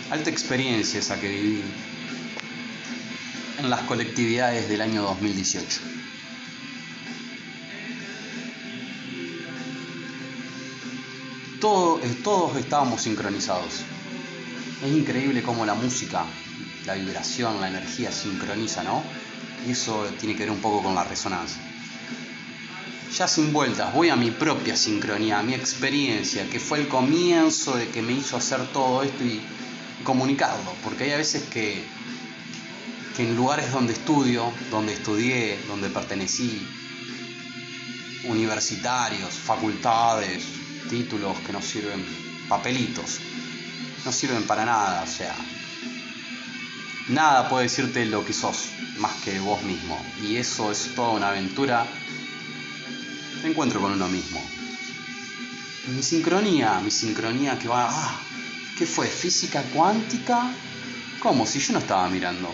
Alta 0.09 0.29
experiencia 0.29 0.99
esa 0.99 1.19
que 1.19 1.29
viví 1.29 1.63
en 3.59 3.69
las 3.69 3.81
colectividades 3.81 4.67
del 4.69 4.81
año 4.81 5.03
2018. 5.03 5.81
Todo, 11.61 11.99
eh, 12.03 12.17
todos 12.23 12.57
estábamos 12.57 13.01
sincronizados. 13.01 13.81
Es 14.83 14.91
increíble 14.91 15.41
cómo 15.43 15.65
la 15.65 15.73
música, 15.73 16.25
la 16.85 16.93
vibración, 16.93 17.59
la 17.59 17.67
energía 17.67 18.11
sincroniza, 18.11 18.83
¿no? 18.83 19.03
Y 19.67 19.71
eso 19.71 20.05
tiene 20.19 20.35
que 20.35 20.43
ver 20.43 20.51
un 20.51 20.61
poco 20.61 20.83
con 20.83 20.95
la 20.95 21.03
resonancia. 21.03 21.66
Ya 23.15 23.27
sin 23.27 23.53
vueltas, 23.53 23.93
voy 23.93 24.09
a 24.09 24.15
mi 24.15 24.31
propia 24.31 24.75
sincronía, 24.75 25.39
a 25.39 25.43
mi 25.43 25.53
experiencia, 25.53 26.49
que 26.49 26.59
fue 26.59 26.79
el 26.79 26.87
comienzo 26.87 27.75
de 27.75 27.87
que 27.89 28.01
me 28.01 28.13
hizo 28.13 28.37
hacer 28.37 28.67
todo 28.73 29.01
esto 29.01 29.23
y 29.23 29.41
comunicarlo, 30.03 30.73
porque 30.83 31.05
hay 31.05 31.11
a 31.11 31.17
veces 31.17 31.43
que, 31.43 31.83
que 33.15 33.23
en 33.23 33.35
lugares 33.35 33.71
donde 33.71 33.93
estudio, 33.93 34.51
donde 34.69 34.93
estudié, 34.93 35.57
donde 35.67 35.89
pertenecí, 35.89 36.67
universitarios, 38.25 39.33
facultades, 39.33 40.43
títulos 40.89 41.37
que 41.39 41.53
no 41.53 41.61
sirven, 41.61 42.05
papelitos, 42.49 43.19
no 44.05 44.11
sirven 44.11 44.43
para 44.43 44.65
nada, 44.65 45.03
o 45.03 45.07
sea, 45.07 45.35
nada 47.07 47.49
puede 47.49 47.63
decirte 47.63 48.05
lo 48.05 48.25
que 48.25 48.33
sos 48.33 48.69
más 48.97 49.13
que 49.23 49.39
vos 49.39 49.61
mismo. 49.63 49.99
Y 50.21 50.37
eso 50.37 50.71
es 50.71 50.93
toda 50.95 51.11
una 51.11 51.29
aventura 51.29 51.85
encuentro 53.43 53.81
con 53.81 53.91
uno 53.91 54.07
mismo. 54.07 54.41
Mi 55.87 56.03
sincronía, 56.03 56.79
mi 56.79 56.91
sincronía 56.91 57.57
que 57.57 57.67
va... 57.67 57.87
Ah, 57.89 58.19
¿Qué 58.77 58.85
fue? 58.85 59.07
¿Física 59.07 59.63
cuántica? 59.73 60.53
¿Cómo? 61.19 61.47
Si 61.47 61.59
yo 61.59 61.73
no 61.73 61.79
estaba 61.79 62.07
mirando. 62.09 62.53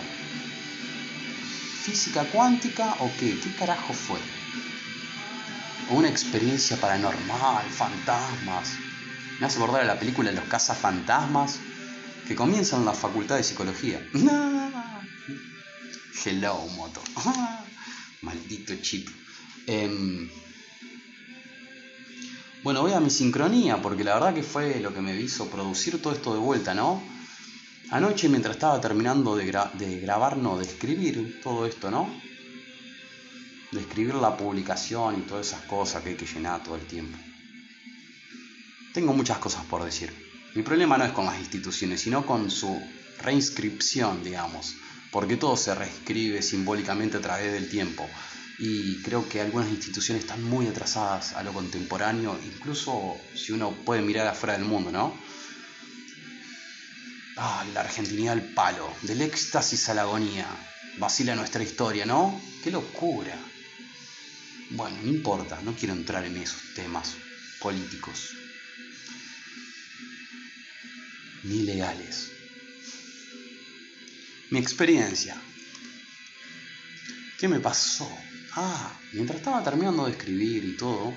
¿Física 1.82 2.24
cuántica 2.24 2.96
o 3.00 3.10
qué? 3.18 3.38
¿Qué 3.38 3.54
carajo 3.56 3.92
fue? 3.92 4.18
¿O 5.90 5.96
una 5.96 6.08
experiencia 6.08 6.78
paranormal, 6.78 7.66
fantasmas? 7.70 8.70
Me 9.38 9.46
hace 9.46 9.58
acordar 9.58 9.82
a 9.82 9.84
la 9.84 9.98
película 9.98 10.32
Los 10.32 10.44
cazafantasmas 10.44 11.58
que 12.26 12.34
comienzan 12.34 12.80
en 12.80 12.86
la 12.86 12.94
facultad 12.94 13.36
de 13.36 13.44
psicología. 13.44 14.00
Hello, 16.24 16.66
moto. 16.68 17.02
Maldito 18.22 18.74
chip. 18.76 19.10
Em, 19.66 20.30
bueno, 22.64 22.80
voy 22.82 22.92
a 22.92 23.00
mi 23.00 23.10
sincronía, 23.10 23.80
porque 23.80 24.02
la 24.04 24.14
verdad 24.14 24.34
que 24.34 24.42
fue 24.42 24.80
lo 24.80 24.92
que 24.92 25.00
me 25.00 25.14
hizo 25.20 25.48
producir 25.50 26.00
todo 26.02 26.12
esto 26.14 26.32
de 26.32 26.40
vuelta, 26.40 26.74
¿no? 26.74 27.00
Anoche, 27.90 28.28
mientras 28.28 28.56
estaba 28.56 28.80
terminando 28.80 29.36
de, 29.36 29.46
gra- 29.52 29.70
de 29.74 30.00
grabar, 30.00 30.36
no, 30.38 30.56
de 30.56 30.64
escribir 30.64 31.40
todo 31.42 31.66
esto, 31.66 31.90
¿no? 31.90 32.08
De 33.70 33.80
escribir 33.80 34.14
la 34.14 34.36
publicación 34.36 35.18
y 35.18 35.22
todas 35.22 35.48
esas 35.48 35.60
cosas 35.66 36.02
que 36.02 36.10
hay 36.10 36.16
que 36.16 36.26
llenar 36.26 36.62
todo 36.62 36.76
el 36.76 36.86
tiempo. 36.86 37.18
Tengo 38.94 39.12
muchas 39.12 39.38
cosas 39.38 39.64
por 39.66 39.84
decir. 39.84 40.12
Mi 40.54 40.62
problema 40.62 40.96
no 40.96 41.04
es 41.04 41.12
con 41.12 41.26
las 41.26 41.38
instituciones, 41.38 42.00
sino 42.00 42.24
con 42.24 42.50
su 42.50 42.80
reinscripción, 43.20 44.22
digamos, 44.24 44.74
porque 45.10 45.36
todo 45.36 45.56
se 45.56 45.74
reescribe 45.74 46.40
simbólicamente 46.40 47.18
a 47.18 47.20
través 47.20 47.52
del 47.52 47.68
tiempo. 47.68 48.08
Y 48.58 49.02
creo 49.02 49.28
que 49.28 49.40
algunas 49.40 49.68
instituciones 49.68 50.24
están 50.24 50.42
muy 50.42 50.66
atrasadas 50.66 51.32
a 51.32 51.42
lo 51.42 51.52
contemporáneo, 51.52 52.38
incluso 52.44 53.16
si 53.34 53.52
uno 53.52 53.72
puede 53.72 54.02
mirar 54.02 54.26
afuera 54.26 54.54
del 54.54 54.64
mundo, 54.64 54.92
¿no? 54.92 55.18
Ah, 57.36 57.66
la 57.74 57.80
argentinidad 57.80 58.34
al 58.34 58.54
palo, 58.54 58.94
del 59.02 59.22
éxtasis 59.22 59.88
a 59.88 59.94
la 59.94 60.02
agonía. 60.02 60.46
Vacila 60.98 61.34
nuestra 61.34 61.64
historia, 61.64 62.06
¿no? 62.06 62.40
¡Qué 62.62 62.70
locura! 62.70 63.36
Bueno, 64.70 64.96
no 65.02 65.08
importa, 65.08 65.60
no 65.62 65.74
quiero 65.74 65.94
entrar 65.94 66.24
en 66.24 66.36
esos 66.36 66.74
temas 66.74 67.14
políticos 67.60 68.34
ni 71.44 71.62
legales. 71.62 72.30
Mi 74.50 74.58
experiencia. 74.58 75.36
¿Qué 77.38 77.48
me 77.48 77.60
pasó? 77.60 78.10
Ah, 78.56 78.98
mientras 79.12 79.38
estaba 79.38 79.62
terminando 79.64 80.06
de 80.06 80.12
escribir 80.12 80.64
y 80.64 80.76
todo, 80.76 81.12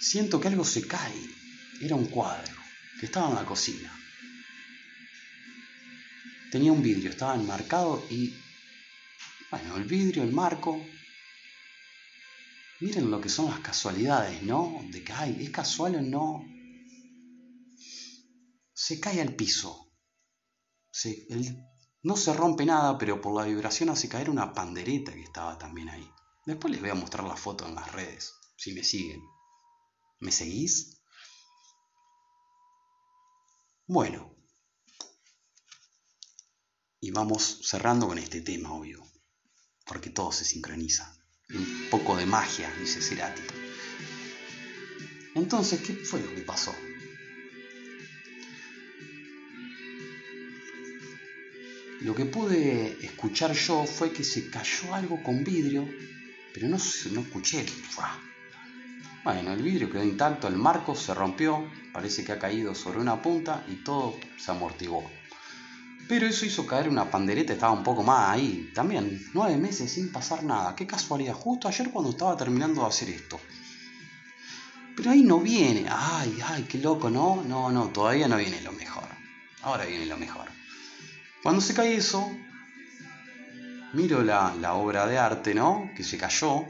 siento 0.00 0.40
que 0.40 0.48
algo 0.48 0.64
se 0.64 0.86
cae. 0.86 1.20
Era 1.80 1.94
un 1.96 2.06
cuadro 2.06 2.54
que 2.98 3.06
estaba 3.06 3.28
en 3.28 3.34
la 3.36 3.44
cocina. 3.44 3.92
Tenía 6.50 6.72
un 6.72 6.82
vidrio, 6.82 7.10
estaba 7.10 7.34
enmarcado 7.34 8.04
y, 8.10 8.34
bueno, 9.50 9.76
el 9.76 9.84
vidrio, 9.84 10.22
el 10.22 10.32
marco. 10.32 10.84
Miren 12.80 13.10
lo 13.10 13.20
que 13.20 13.28
son 13.28 13.48
las 13.48 13.60
casualidades, 13.60 14.42
¿no? 14.42 14.84
De 14.90 15.02
que, 15.04 15.12
ay, 15.12 15.36
¿es 15.40 15.50
casual 15.50 15.94
o 15.96 16.02
no? 16.02 16.44
Se 18.74 18.98
cae 19.00 19.20
al 19.20 19.34
piso. 19.34 19.92
Se- 20.90 21.26
el- 21.30 21.56
no 22.02 22.16
se 22.16 22.32
rompe 22.32 22.66
nada, 22.66 22.98
pero 22.98 23.20
por 23.20 23.34
la 23.34 23.46
vibración 23.46 23.88
hace 23.90 24.08
caer 24.08 24.28
una 24.28 24.52
pandereta 24.52 25.12
que 25.12 25.22
estaba 25.22 25.56
también 25.58 25.88
ahí. 25.88 26.10
Después 26.44 26.72
les 26.72 26.80
voy 26.80 26.90
a 26.90 26.94
mostrar 26.94 27.24
la 27.24 27.36
foto 27.36 27.66
en 27.66 27.76
las 27.76 27.92
redes, 27.92 28.34
si 28.56 28.72
me 28.72 28.82
siguen. 28.82 29.22
¿Me 30.18 30.32
seguís? 30.32 31.00
Bueno. 33.86 34.34
Y 37.00 37.10
vamos 37.10 37.60
cerrando 37.62 38.08
con 38.08 38.18
este 38.18 38.40
tema, 38.40 38.72
obvio. 38.72 39.02
Porque 39.86 40.10
todo 40.10 40.32
se 40.32 40.44
sincroniza. 40.44 41.16
Un 41.50 41.88
poco 41.90 42.16
de 42.16 42.26
magia, 42.26 42.72
dice 42.78 43.00
Cerati. 43.00 43.42
Entonces, 45.34 45.82
¿qué 45.82 45.94
fue 45.94 46.20
lo 46.20 46.34
que 46.34 46.42
pasó? 46.42 46.74
Lo 52.04 52.16
que 52.16 52.24
pude 52.24 52.98
escuchar 53.04 53.52
yo 53.52 53.84
fue 53.86 54.12
que 54.12 54.24
se 54.24 54.50
cayó 54.50 54.92
algo 54.92 55.22
con 55.22 55.44
vidrio, 55.44 55.88
pero 56.52 56.68
no, 56.68 56.76
no 57.12 57.20
escuché. 57.20 57.64
Bueno, 59.22 59.52
el 59.52 59.62
vidrio 59.62 59.88
quedó 59.88 60.02
intacto, 60.02 60.48
el 60.48 60.56
marco 60.56 60.96
se 60.96 61.14
rompió, 61.14 61.70
parece 61.92 62.24
que 62.24 62.32
ha 62.32 62.40
caído 62.40 62.74
sobre 62.74 62.98
una 62.98 63.22
punta 63.22 63.64
y 63.68 63.84
todo 63.84 64.16
se 64.36 64.50
amortiguó. 64.50 65.08
Pero 66.08 66.26
eso 66.26 66.44
hizo 66.44 66.66
caer 66.66 66.88
una 66.88 67.08
pandereta, 67.08 67.52
estaba 67.52 67.72
un 67.72 67.84
poco 67.84 68.02
más 68.02 68.30
ahí. 68.30 68.72
También, 68.74 69.24
nueve 69.32 69.56
meses 69.56 69.92
sin 69.92 70.10
pasar 70.10 70.42
nada. 70.42 70.74
Qué 70.74 70.88
casualidad, 70.88 71.34
justo 71.34 71.68
ayer 71.68 71.90
cuando 71.90 72.10
estaba 72.10 72.36
terminando 72.36 72.80
de 72.80 72.88
hacer 72.88 73.10
esto. 73.10 73.38
Pero 74.96 75.12
ahí 75.12 75.22
no 75.22 75.38
viene. 75.38 75.86
Ay, 75.88 76.36
ay, 76.44 76.64
qué 76.64 76.78
loco, 76.78 77.08
¿no? 77.08 77.44
No, 77.46 77.70
no, 77.70 77.90
todavía 77.90 78.26
no 78.26 78.36
viene 78.38 78.60
lo 78.60 78.72
mejor. 78.72 79.04
Ahora 79.62 79.84
viene 79.84 80.06
lo 80.06 80.18
mejor. 80.18 80.61
Cuando 81.42 81.60
se 81.60 81.74
cae 81.74 81.96
eso, 81.96 82.30
miro 83.94 84.22
la, 84.22 84.74
obra 84.74 85.06
de 85.06 85.18
arte, 85.18 85.54
¿no? 85.54 85.90
Que 85.96 86.04
se 86.04 86.16
cayó. 86.16 86.64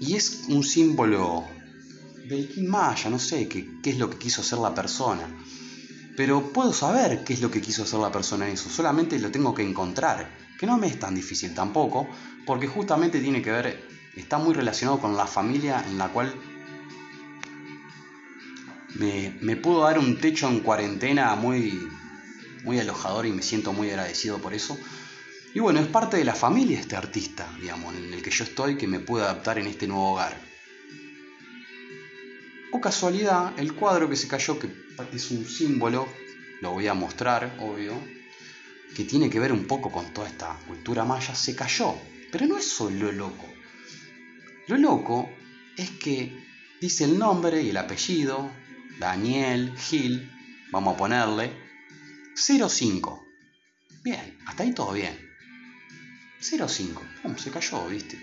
Y 0.00 0.14
es 0.14 0.44
un 0.48 0.62
símbolo 0.62 1.48
del 2.28 2.48
King 2.48 2.68
Maya, 2.68 3.08
no 3.08 3.18
sé 3.18 3.48
qué, 3.48 3.66
qué 3.82 3.90
es 3.90 3.98
lo 3.98 4.10
que 4.10 4.18
quiso 4.18 4.42
hacer 4.42 4.58
la 4.58 4.74
persona. 4.74 5.26
Pero 6.16 6.52
puedo 6.52 6.72
saber 6.74 7.24
qué 7.24 7.32
es 7.32 7.40
lo 7.40 7.50
que 7.50 7.62
quiso 7.62 7.84
hacer 7.84 8.00
la 8.00 8.12
persona 8.12 8.46
en 8.46 8.52
eso, 8.52 8.68
solamente 8.68 9.18
lo 9.18 9.30
tengo 9.30 9.54
que 9.54 9.62
encontrar, 9.62 10.28
que 10.58 10.66
no 10.66 10.76
me 10.76 10.88
es 10.88 10.98
tan 10.98 11.14
difícil 11.14 11.54
tampoco, 11.54 12.06
porque 12.44 12.66
justamente 12.66 13.20
tiene 13.20 13.40
que 13.40 13.50
ver, 13.50 13.88
está 14.16 14.36
muy 14.36 14.52
relacionado 14.52 15.00
con 15.00 15.16
la 15.16 15.26
familia 15.26 15.82
en 15.88 15.96
la 15.96 16.08
cual 16.08 16.34
me, 18.94 19.56
pudo 19.56 19.82
dar 19.82 19.98
un 19.98 20.18
techo 20.18 20.48
en 20.48 20.60
cuarentena 20.60 21.34
muy, 21.34 21.78
muy 22.64 22.78
alojador 22.78 23.26
y 23.26 23.32
me 23.32 23.42
siento 23.42 23.72
muy 23.72 23.90
agradecido 23.90 24.38
por 24.38 24.54
eso. 24.54 24.78
Y 25.54 25.60
bueno, 25.60 25.80
es 25.80 25.86
parte 25.86 26.16
de 26.16 26.24
la 26.24 26.34
familia 26.34 26.80
este 26.80 26.96
artista, 26.96 27.48
digamos, 27.60 27.94
en 27.94 28.12
el 28.12 28.22
que 28.22 28.30
yo 28.30 28.44
estoy, 28.44 28.76
que 28.76 28.86
me 28.86 29.00
pude 29.00 29.22
adaptar 29.22 29.58
en 29.58 29.66
este 29.66 29.86
nuevo 29.86 30.12
hogar. 30.12 30.40
O 32.72 32.80
casualidad, 32.80 33.52
el 33.58 33.74
cuadro 33.74 34.08
que 34.08 34.16
se 34.16 34.28
cayó, 34.28 34.58
que 34.58 34.70
es 35.12 35.30
un 35.30 35.44
símbolo, 35.44 36.08
lo 36.62 36.72
voy 36.72 36.86
a 36.86 36.94
mostrar, 36.94 37.56
obvio, 37.60 37.92
que 38.94 39.04
tiene 39.04 39.28
que 39.28 39.40
ver 39.40 39.52
un 39.52 39.66
poco 39.66 39.90
con 39.90 40.12
toda 40.14 40.28
esta 40.28 40.56
cultura 40.66 41.04
maya, 41.04 41.34
se 41.34 41.54
cayó. 41.54 41.94
Pero 42.30 42.46
no 42.46 42.56
es 42.56 42.66
solo 42.66 43.06
lo 43.06 43.12
loco. 43.12 43.46
Lo 44.68 44.78
loco 44.78 45.28
es 45.76 45.90
que 45.90 46.32
dice 46.80 47.04
el 47.04 47.18
nombre 47.18 47.62
y 47.62 47.70
el 47.70 47.76
apellido, 47.76 48.50
Daniel 49.02 49.76
Gil, 49.76 50.30
vamos 50.70 50.94
a 50.94 50.96
ponerle, 50.96 51.50
05. 52.36 53.26
Bien, 54.04 54.38
hasta 54.46 54.62
ahí 54.62 54.72
todo 54.72 54.92
bien. 54.92 55.18
05. 56.40 57.02
Pum, 57.20 57.36
se 57.36 57.50
cayó, 57.50 57.84
viste. 57.88 58.16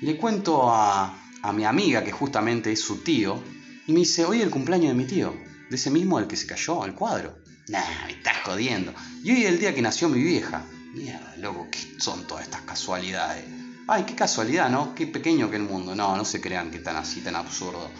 Le 0.00 0.16
cuento 0.16 0.68
a, 0.68 1.16
a 1.42 1.52
mi 1.52 1.64
amiga, 1.64 2.02
que 2.02 2.10
justamente 2.10 2.72
es 2.72 2.80
su 2.80 3.04
tío, 3.04 3.40
y 3.86 3.92
me 3.92 4.00
dice, 4.00 4.24
hoy 4.24 4.38
es 4.38 4.42
el 4.42 4.50
cumpleaños 4.50 4.88
de 4.88 4.94
mi 4.94 5.04
tío, 5.04 5.36
de 5.70 5.76
ese 5.76 5.92
mismo 5.92 6.18
del 6.18 6.26
que 6.26 6.36
se 6.36 6.48
cayó 6.48 6.84
el 6.84 6.94
cuadro. 6.94 7.38
Nah, 7.68 8.06
me 8.06 8.12
estás 8.14 8.38
jodiendo. 8.44 8.92
Y 9.22 9.30
hoy 9.30 9.44
es 9.44 9.48
el 9.50 9.60
día 9.60 9.72
que 9.76 9.82
nació 9.82 10.08
mi 10.08 10.20
vieja. 10.20 10.64
Mierda, 10.92 11.36
loco, 11.36 11.68
¿qué 11.70 11.78
son 12.00 12.26
todas 12.26 12.42
estas 12.46 12.62
casualidades? 12.62 13.57
Ay, 13.88 14.04
qué 14.04 14.14
casualidad, 14.14 14.68
¿no? 14.68 14.94
Qué 14.94 15.06
pequeño 15.06 15.50
que 15.50 15.56
el 15.56 15.62
mundo. 15.62 15.94
No, 15.94 16.14
no 16.16 16.24
se 16.24 16.40
crean 16.40 16.70
que 16.70 16.76
están 16.76 16.96
así, 16.96 17.20
tan 17.22 17.36
absurdo. 17.36 17.90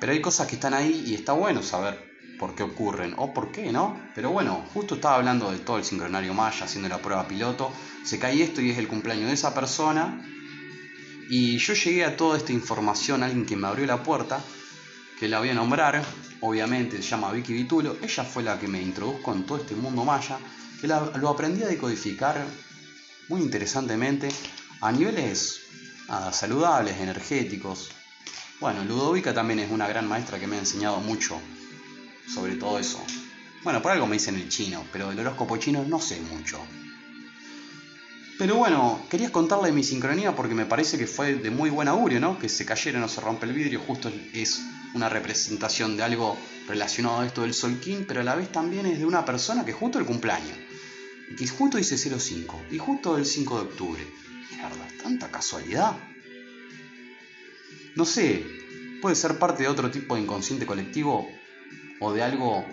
Pero 0.00 0.12
hay 0.12 0.20
cosas 0.20 0.46
que 0.48 0.54
están 0.54 0.74
ahí 0.74 1.04
y 1.06 1.14
está 1.14 1.32
bueno 1.34 1.62
saber 1.62 2.10
por 2.38 2.54
qué 2.54 2.62
ocurren 2.62 3.14
o 3.18 3.32
por 3.34 3.52
qué, 3.52 3.70
¿no? 3.72 4.00
Pero 4.14 4.30
bueno, 4.30 4.64
justo 4.72 4.94
estaba 4.94 5.16
hablando 5.16 5.52
de 5.52 5.58
todo 5.58 5.76
el 5.78 5.84
sincronario 5.84 6.34
maya, 6.34 6.64
haciendo 6.64 6.88
la 6.88 6.98
prueba 6.98 7.28
piloto. 7.28 7.70
Se 8.04 8.18
cae 8.18 8.42
esto 8.42 8.60
y 8.62 8.70
es 8.70 8.78
el 8.78 8.88
cumpleaños 8.88 9.28
de 9.28 9.34
esa 9.34 9.54
persona. 9.54 10.26
Y 11.28 11.58
yo 11.58 11.74
llegué 11.74 12.04
a 12.04 12.16
toda 12.16 12.38
esta 12.38 12.52
información, 12.52 13.22
alguien 13.22 13.46
que 13.46 13.56
me 13.56 13.68
abrió 13.68 13.86
la 13.86 14.02
puerta, 14.02 14.40
que 15.20 15.28
la 15.28 15.38
voy 15.38 15.50
a 15.50 15.54
nombrar, 15.54 16.02
obviamente 16.40 16.96
se 16.96 17.02
llama 17.10 17.30
Vicky 17.32 17.52
Vitulo, 17.52 17.96
ella 18.02 18.24
fue 18.24 18.42
la 18.42 18.58
que 18.58 18.66
me 18.66 18.82
introdujo 18.82 19.32
en 19.32 19.44
todo 19.46 19.58
este 19.58 19.76
mundo 19.76 20.04
maya, 20.04 20.38
que 20.80 20.88
la- 20.88 21.12
lo 21.16 21.28
aprendí 21.28 21.62
a 21.62 21.68
decodificar 21.68 22.44
muy 23.28 23.40
interesantemente 23.40 24.28
a 24.82 24.92
niveles 24.92 25.60
nada, 26.08 26.32
saludables, 26.32 26.98
energéticos. 26.98 27.90
Bueno, 28.60 28.84
Ludovica 28.84 29.32
también 29.32 29.60
es 29.60 29.70
una 29.70 29.88
gran 29.88 30.06
maestra 30.06 30.38
que 30.38 30.46
me 30.46 30.56
ha 30.56 30.58
enseñado 30.58 31.00
mucho 31.00 31.40
sobre 32.26 32.56
todo 32.56 32.78
eso. 32.78 33.00
Bueno, 33.62 33.80
por 33.80 33.92
algo 33.92 34.06
me 34.06 34.14
dicen 34.14 34.34
el 34.34 34.48
chino, 34.48 34.84
pero 34.92 35.08
del 35.08 35.20
horóscopo 35.20 35.56
chino 35.56 35.84
no 35.84 36.00
sé 36.00 36.20
mucho. 36.20 36.58
Pero 38.38 38.56
bueno, 38.56 39.00
quería 39.08 39.30
contarle 39.30 39.70
mi 39.70 39.84
sincronía 39.84 40.34
porque 40.34 40.54
me 40.54 40.66
parece 40.66 40.98
que 40.98 41.06
fue 41.06 41.34
de 41.34 41.50
muy 41.50 41.70
buen 41.70 41.86
augurio, 41.86 42.18
¿no? 42.18 42.38
Que 42.38 42.48
se 42.48 42.64
cayera, 42.64 42.98
no 42.98 43.08
se 43.08 43.20
rompe 43.20 43.46
el 43.46 43.52
vidrio, 43.52 43.80
justo 43.86 44.10
es 44.32 44.60
una 44.94 45.08
representación 45.08 45.96
de 45.96 46.02
algo 46.02 46.36
relacionado 46.66 47.20
a 47.20 47.26
esto 47.26 47.42
del 47.42 47.54
Solquín, 47.54 48.04
pero 48.06 48.20
a 48.20 48.24
la 48.24 48.34
vez 48.34 48.50
también 48.50 48.86
es 48.86 48.98
de 48.98 49.04
una 49.04 49.24
persona 49.24 49.64
que 49.64 49.72
justo 49.72 50.00
el 50.00 50.06
cumpleaños, 50.06 50.58
que 51.38 51.46
justo 51.46 51.78
dice 51.78 51.96
05, 51.96 52.62
y 52.72 52.78
justo 52.78 53.16
el 53.16 53.26
5 53.26 53.56
de 53.56 53.62
octubre. 53.62 54.21
Tanta 55.02 55.30
casualidad. 55.30 55.96
No 57.96 58.04
sé, 58.04 58.46
puede 59.00 59.16
ser 59.16 59.38
parte 59.38 59.64
de 59.64 59.68
otro 59.68 59.90
tipo 59.90 60.14
de 60.14 60.22
inconsciente 60.22 60.66
colectivo 60.66 61.28
o 62.00 62.12
de 62.12 62.22
algo 62.22 62.64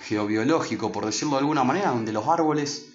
geobiológico, 0.00 0.90
por 0.92 1.06
decirlo 1.06 1.34
de 1.34 1.40
alguna 1.40 1.64
manera, 1.64 1.90
donde 1.90 2.12
los 2.12 2.26
árboles 2.26 2.86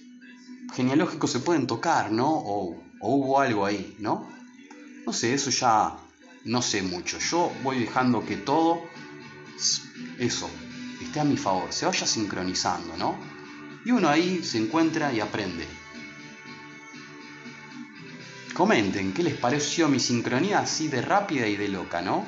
genealógicos 0.73 1.31
se 1.31 1.39
pueden 1.39 1.67
tocar, 1.67 2.11
¿no? 2.11 2.29
O, 2.29 2.83
o 2.99 3.15
hubo 3.15 3.39
algo 3.39 3.65
ahí, 3.65 3.95
¿no? 3.99 4.29
No 5.05 5.13
sé, 5.13 5.33
eso 5.33 5.49
ya 5.49 5.97
no 6.45 6.61
sé 6.61 6.81
mucho. 6.81 7.19
Yo 7.19 7.51
voy 7.63 7.79
dejando 7.79 8.25
que 8.25 8.37
todo, 8.37 8.81
eso, 10.19 10.49
esté 11.01 11.19
a 11.19 11.23
mi 11.23 11.37
favor, 11.37 11.71
se 11.71 11.85
vaya 11.85 12.05
sincronizando, 12.05 12.97
¿no? 12.97 13.17
Y 13.85 13.91
uno 13.91 14.09
ahí 14.09 14.43
se 14.43 14.57
encuentra 14.57 15.13
y 15.13 15.19
aprende. 15.19 15.67
Comenten, 18.53 19.13
¿qué 19.13 19.23
les 19.23 19.35
pareció 19.35 19.87
mi 19.87 19.99
sincronía 19.99 20.59
así 20.59 20.87
de 20.87 21.01
rápida 21.01 21.47
y 21.47 21.55
de 21.55 21.69
loca, 21.69 22.03
no? 22.03 22.23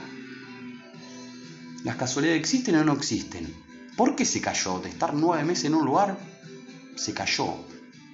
¿Las 1.84 1.98
casualidades 1.98 2.40
existen 2.40 2.76
o 2.78 2.84
no 2.84 2.94
existen? 2.94 3.54
¿Por 3.96 4.16
qué 4.16 4.26
se 4.26 4.42
cayó? 4.42 4.80
De 4.80 4.90
estar 4.90 5.14
nueve 5.14 5.44
meses 5.44 5.66
en 5.66 5.76
un 5.76 5.86
lugar, 5.86 6.18
se 6.96 7.14
cayó. 7.14 7.54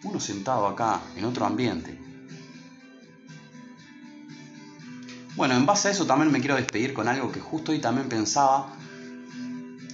Uno 0.03 0.20
sentado 0.20 0.68
acá, 0.68 0.99
en 1.16 1.24
otro 1.24 1.45
ambiente. 1.45 1.97
Bueno, 5.38 5.55
en 5.55 5.66
base 5.66 5.88
a 5.88 5.91
eso 5.91 6.05
también 6.05 6.34
me 6.34 6.41
quiero 6.41 6.57
despedir 6.57 6.93
con 6.93 7.07
algo 7.07 7.32
que 7.32 7.39
justo 7.39 7.72
hoy 7.72 7.80
también 7.80 8.09
pensaba 8.09 8.76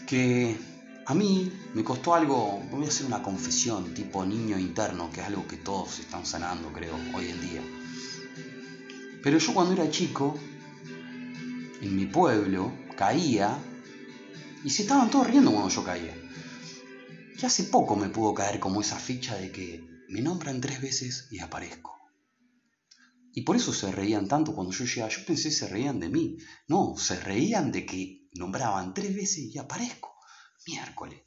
que 0.08 0.58
a 1.06 1.14
mí 1.14 1.54
me 1.76 1.84
costó 1.84 2.16
algo, 2.16 2.64
voy 2.72 2.86
a 2.86 2.88
hacer 2.88 3.06
una 3.06 3.22
confesión 3.22 3.94
tipo 3.94 4.26
niño 4.26 4.58
interno, 4.58 5.12
que 5.12 5.22
es 5.22 5.28
algo 5.28 5.46
que 5.46 5.58
todos 5.58 6.00
están 6.00 6.26
sanando, 6.26 6.74
creo, 6.74 6.96
hoy 7.14 7.30
en 7.30 7.42
día. 7.42 7.62
Pero 9.28 9.40
yo 9.40 9.54
cuando 9.54 9.74
era 9.74 9.92
chico, 9.92 10.40
en 11.82 11.98
mi 11.98 12.06
pueblo, 12.06 12.72
caía 12.96 13.60
y 14.64 14.70
se 14.70 14.84
estaban 14.84 15.10
todos 15.10 15.28
riendo 15.28 15.52
cuando 15.52 15.68
yo 15.68 15.84
caía. 15.84 16.16
Y 17.38 17.46
hace 17.46 17.66
poco 17.66 17.98
me 17.98 18.08
pudo 18.08 18.34
caer 18.34 18.62
como 18.62 18.80
esa 18.80 18.96
ficha 18.96 19.36
de 19.36 19.52
que 19.52 19.86
me 20.08 20.22
nombran 20.22 20.62
tres 20.62 20.82
veces 20.82 21.28
y 21.30 21.40
aparezco. 21.40 21.94
Y 23.34 23.42
por 23.42 23.58
eso 23.58 23.74
se 23.74 23.92
reían 23.92 24.30
tanto 24.30 24.56
cuando 24.56 24.72
yo 24.72 24.86
llegaba. 24.86 25.12
Yo 25.12 25.26
pensé 25.26 25.52
se 25.52 25.68
reían 25.68 26.00
de 26.00 26.08
mí. 26.08 26.38
No, 26.70 26.96
se 26.98 27.20
reían 27.20 27.74
de 27.74 27.86
que 27.86 28.30
nombraban 28.34 28.94
tres 28.94 29.14
veces 29.14 29.40
y 29.40 29.58
aparezco. 29.58 30.16
Miércoles. 30.68 31.20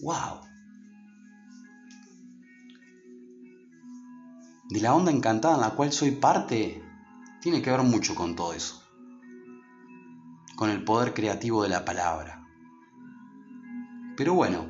¡Wow! 0.00 0.40
De 4.70 4.80
la 4.80 4.92
onda 4.92 5.12
encantada 5.12 5.54
en 5.54 5.60
la 5.60 5.70
cual 5.76 5.92
soy 5.92 6.10
parte, 6.10 6.83
tiene 7.44 7.60
que 7.60 7.70
ver 7.70 7.82
mucho 7.82 8.14
con 8.14 8.34
todo 8.34 8.54
eso. 8.54 8.82
Con 10.56 10.70
el 10.70 10.82
poder 10.82 11.12
creativo 11.12 11.62
de 11.62 11.68
la 11.68 11.84
palabra. 11.84 12.42
Pero 14.16 14.32
bueno, 14.32 14.64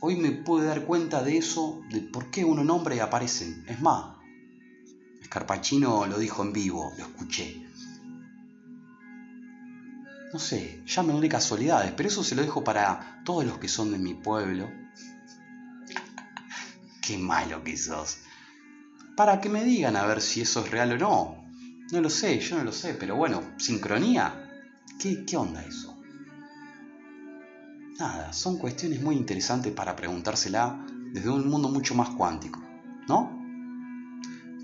hoy 0.00 0.16
me 0.16 0.32
pude 0.32 0.66
dar 0.66 0.84
cuenta 0.84 1.22
de 1.22 1.38
eso, 1.38 1.80
de 1.88 2.00
por 2.00 2.32
qué 2.32 2.44
uno 2.44 2.64
nombra 2.64 2.96
y 2.96 2.98
aparecen. 2.98 3.64
Es 3.68 3.80
más, 3.80 4.16
Scarpacino 5.24 6.04
lo 6.06 6.18
dijo 6.18 6.42
en 6.42 6.52
vivo, 6.52 6.92
lo 6.98 7.04
escuché. 7.04 7.64
No 10.32 10.40
sé, 10.40 10.82
llámenle 10.84 11.28
casualidades, 11.28 11.92
pero 11.92 12.08
eso 12.08 12.24
se 12.24 12.34
lo 12.34 12.42
dejo 12.42 12.64
para 12.64 13.22
todos 13.24 13.44
los 13.44 13.58
que 13.58 13.68
son 13.68 13.92
de 13.92 13.98
mi 13.98 14.14
pueblo. 14.14 14.68
Qué 17.00 17.18
malo 17.18 17.62
que 17.62 17.76
sos. 17.76 18.18
Para 19.16 19.40
que 19.40 19.48
me 19.48 19.62
digan 19.62 19.94
a 19.94 20.04
ver 20.06 20.20
si 20.20 20.40
eso 20.40 20.64
es 20.64 20.70
real 20.72 20.94
o 20.94 20.98
no. 20.98 21.41
No 21.92 22.00
lo 22.00 22.08
sé, 22.08 22.40
yo 22.40 22.56
no 22.56 22.64
lo 22.64 22.72
sé, 22.72 22.94
pero 22.94 23.16
bueno, 23.16 23.42
sincronía. 23.58 24.48
¿Qué, 24.98 25.36
onda 25.36 25.62
eso? 25.62 25.94
Nada, 27.98 28.32
son 28.32 28.56
cuestiones 28.56 29.02
muy 29.02 29.14
interesantes 29.14 29.74
para 29.74 29.94
preguntársela 29.94 30.86
desde 31.12 31.28
un 31.28 31.46
mundo 31.50 31.68
mucho 31.68 31.94
más 31.94 32.08
cuántico, 32.10 32.62
¿no? 33.06 33.38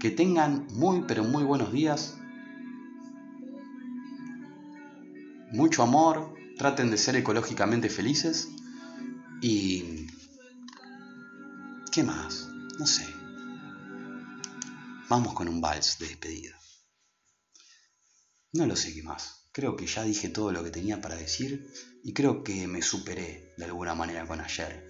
Que 0.01 0.11
tengan 0.11 0.69
muy 0.73 1.05
pero 1.07 1.23
muy 1.23 1.45
buenos 1.45 1.71
días. 1.71 2.17
Mucho 5.53 5.83
amor, 5.83 6.35
traten 6.57 6.91
de 6.91 6.97
ser 6.97 7.17
ecológicamente 7.17 7.91
felices 7.91 8.49
y... 9.43 10.07
¿Qué 11.93 12.03
más? 12.03 12.49
No 12.79 12.87
sé. 12.87 13.07
Vamos 15.11 15.35
con 15.35 15.47
un 15.47 15.61
vals 15.61 15.99
de 15.99 16.07
despedida. 16.07 16.59
No 18.53 18.67
lo 18.67 18.77
sé 18.77 18.95
qué 18.95 19.03
más. 19.03 19.51
Creo 19.53 19.77
que 19.77 19.87
ya 19.87 20.05
dije 20.05 20.29
todo 20.29 20.53
lo 20.53 20.63
que 20.63 20.71
tenía 20.71 21.01
para 21.01 21.17
decir 21.17 21.71
y 22.05 22.13
creo 22.13 22.45
que 22.45 22.67
me 22.69 22.83
superé 22.83 23.55
de 23.57 23.65
alguna 23.65 23.95
manera 23.95 24.27
con 24.27 24.41
ayer. 24.41 24.89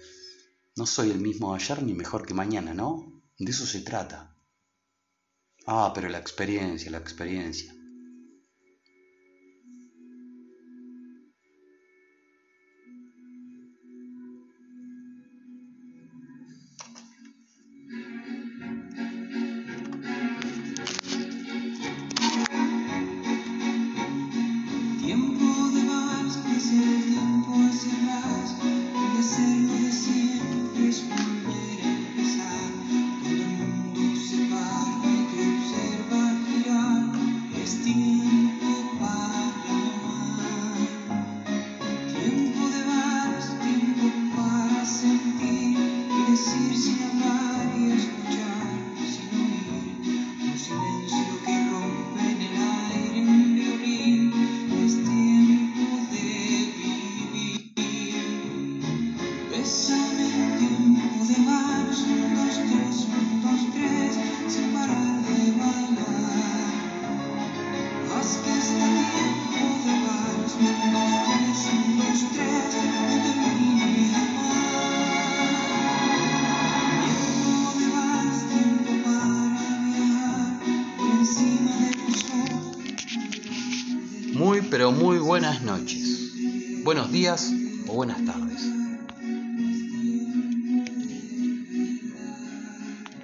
No 0.75 0.85
soy 0.85 1.11
el 1.11 1.19
mismo 1.19 1.53
ayer 1.53 1.83
ni 1.83 1.93
mejor 1.93 2.25
que 2.25 2.33
mañana, 2.33 2.73
¿no? 2.73 3.23
De 3.37 3.51
eso 3.51 3.65
se 3.65 3.81
trata. 3.81 4.37
Ah, 5.65 5.91
pero 5.93 6.07
la 6.09 6.19
experiencia, 6.19 6.91
la 6.91 6.99
experiencia. 6.99 7.73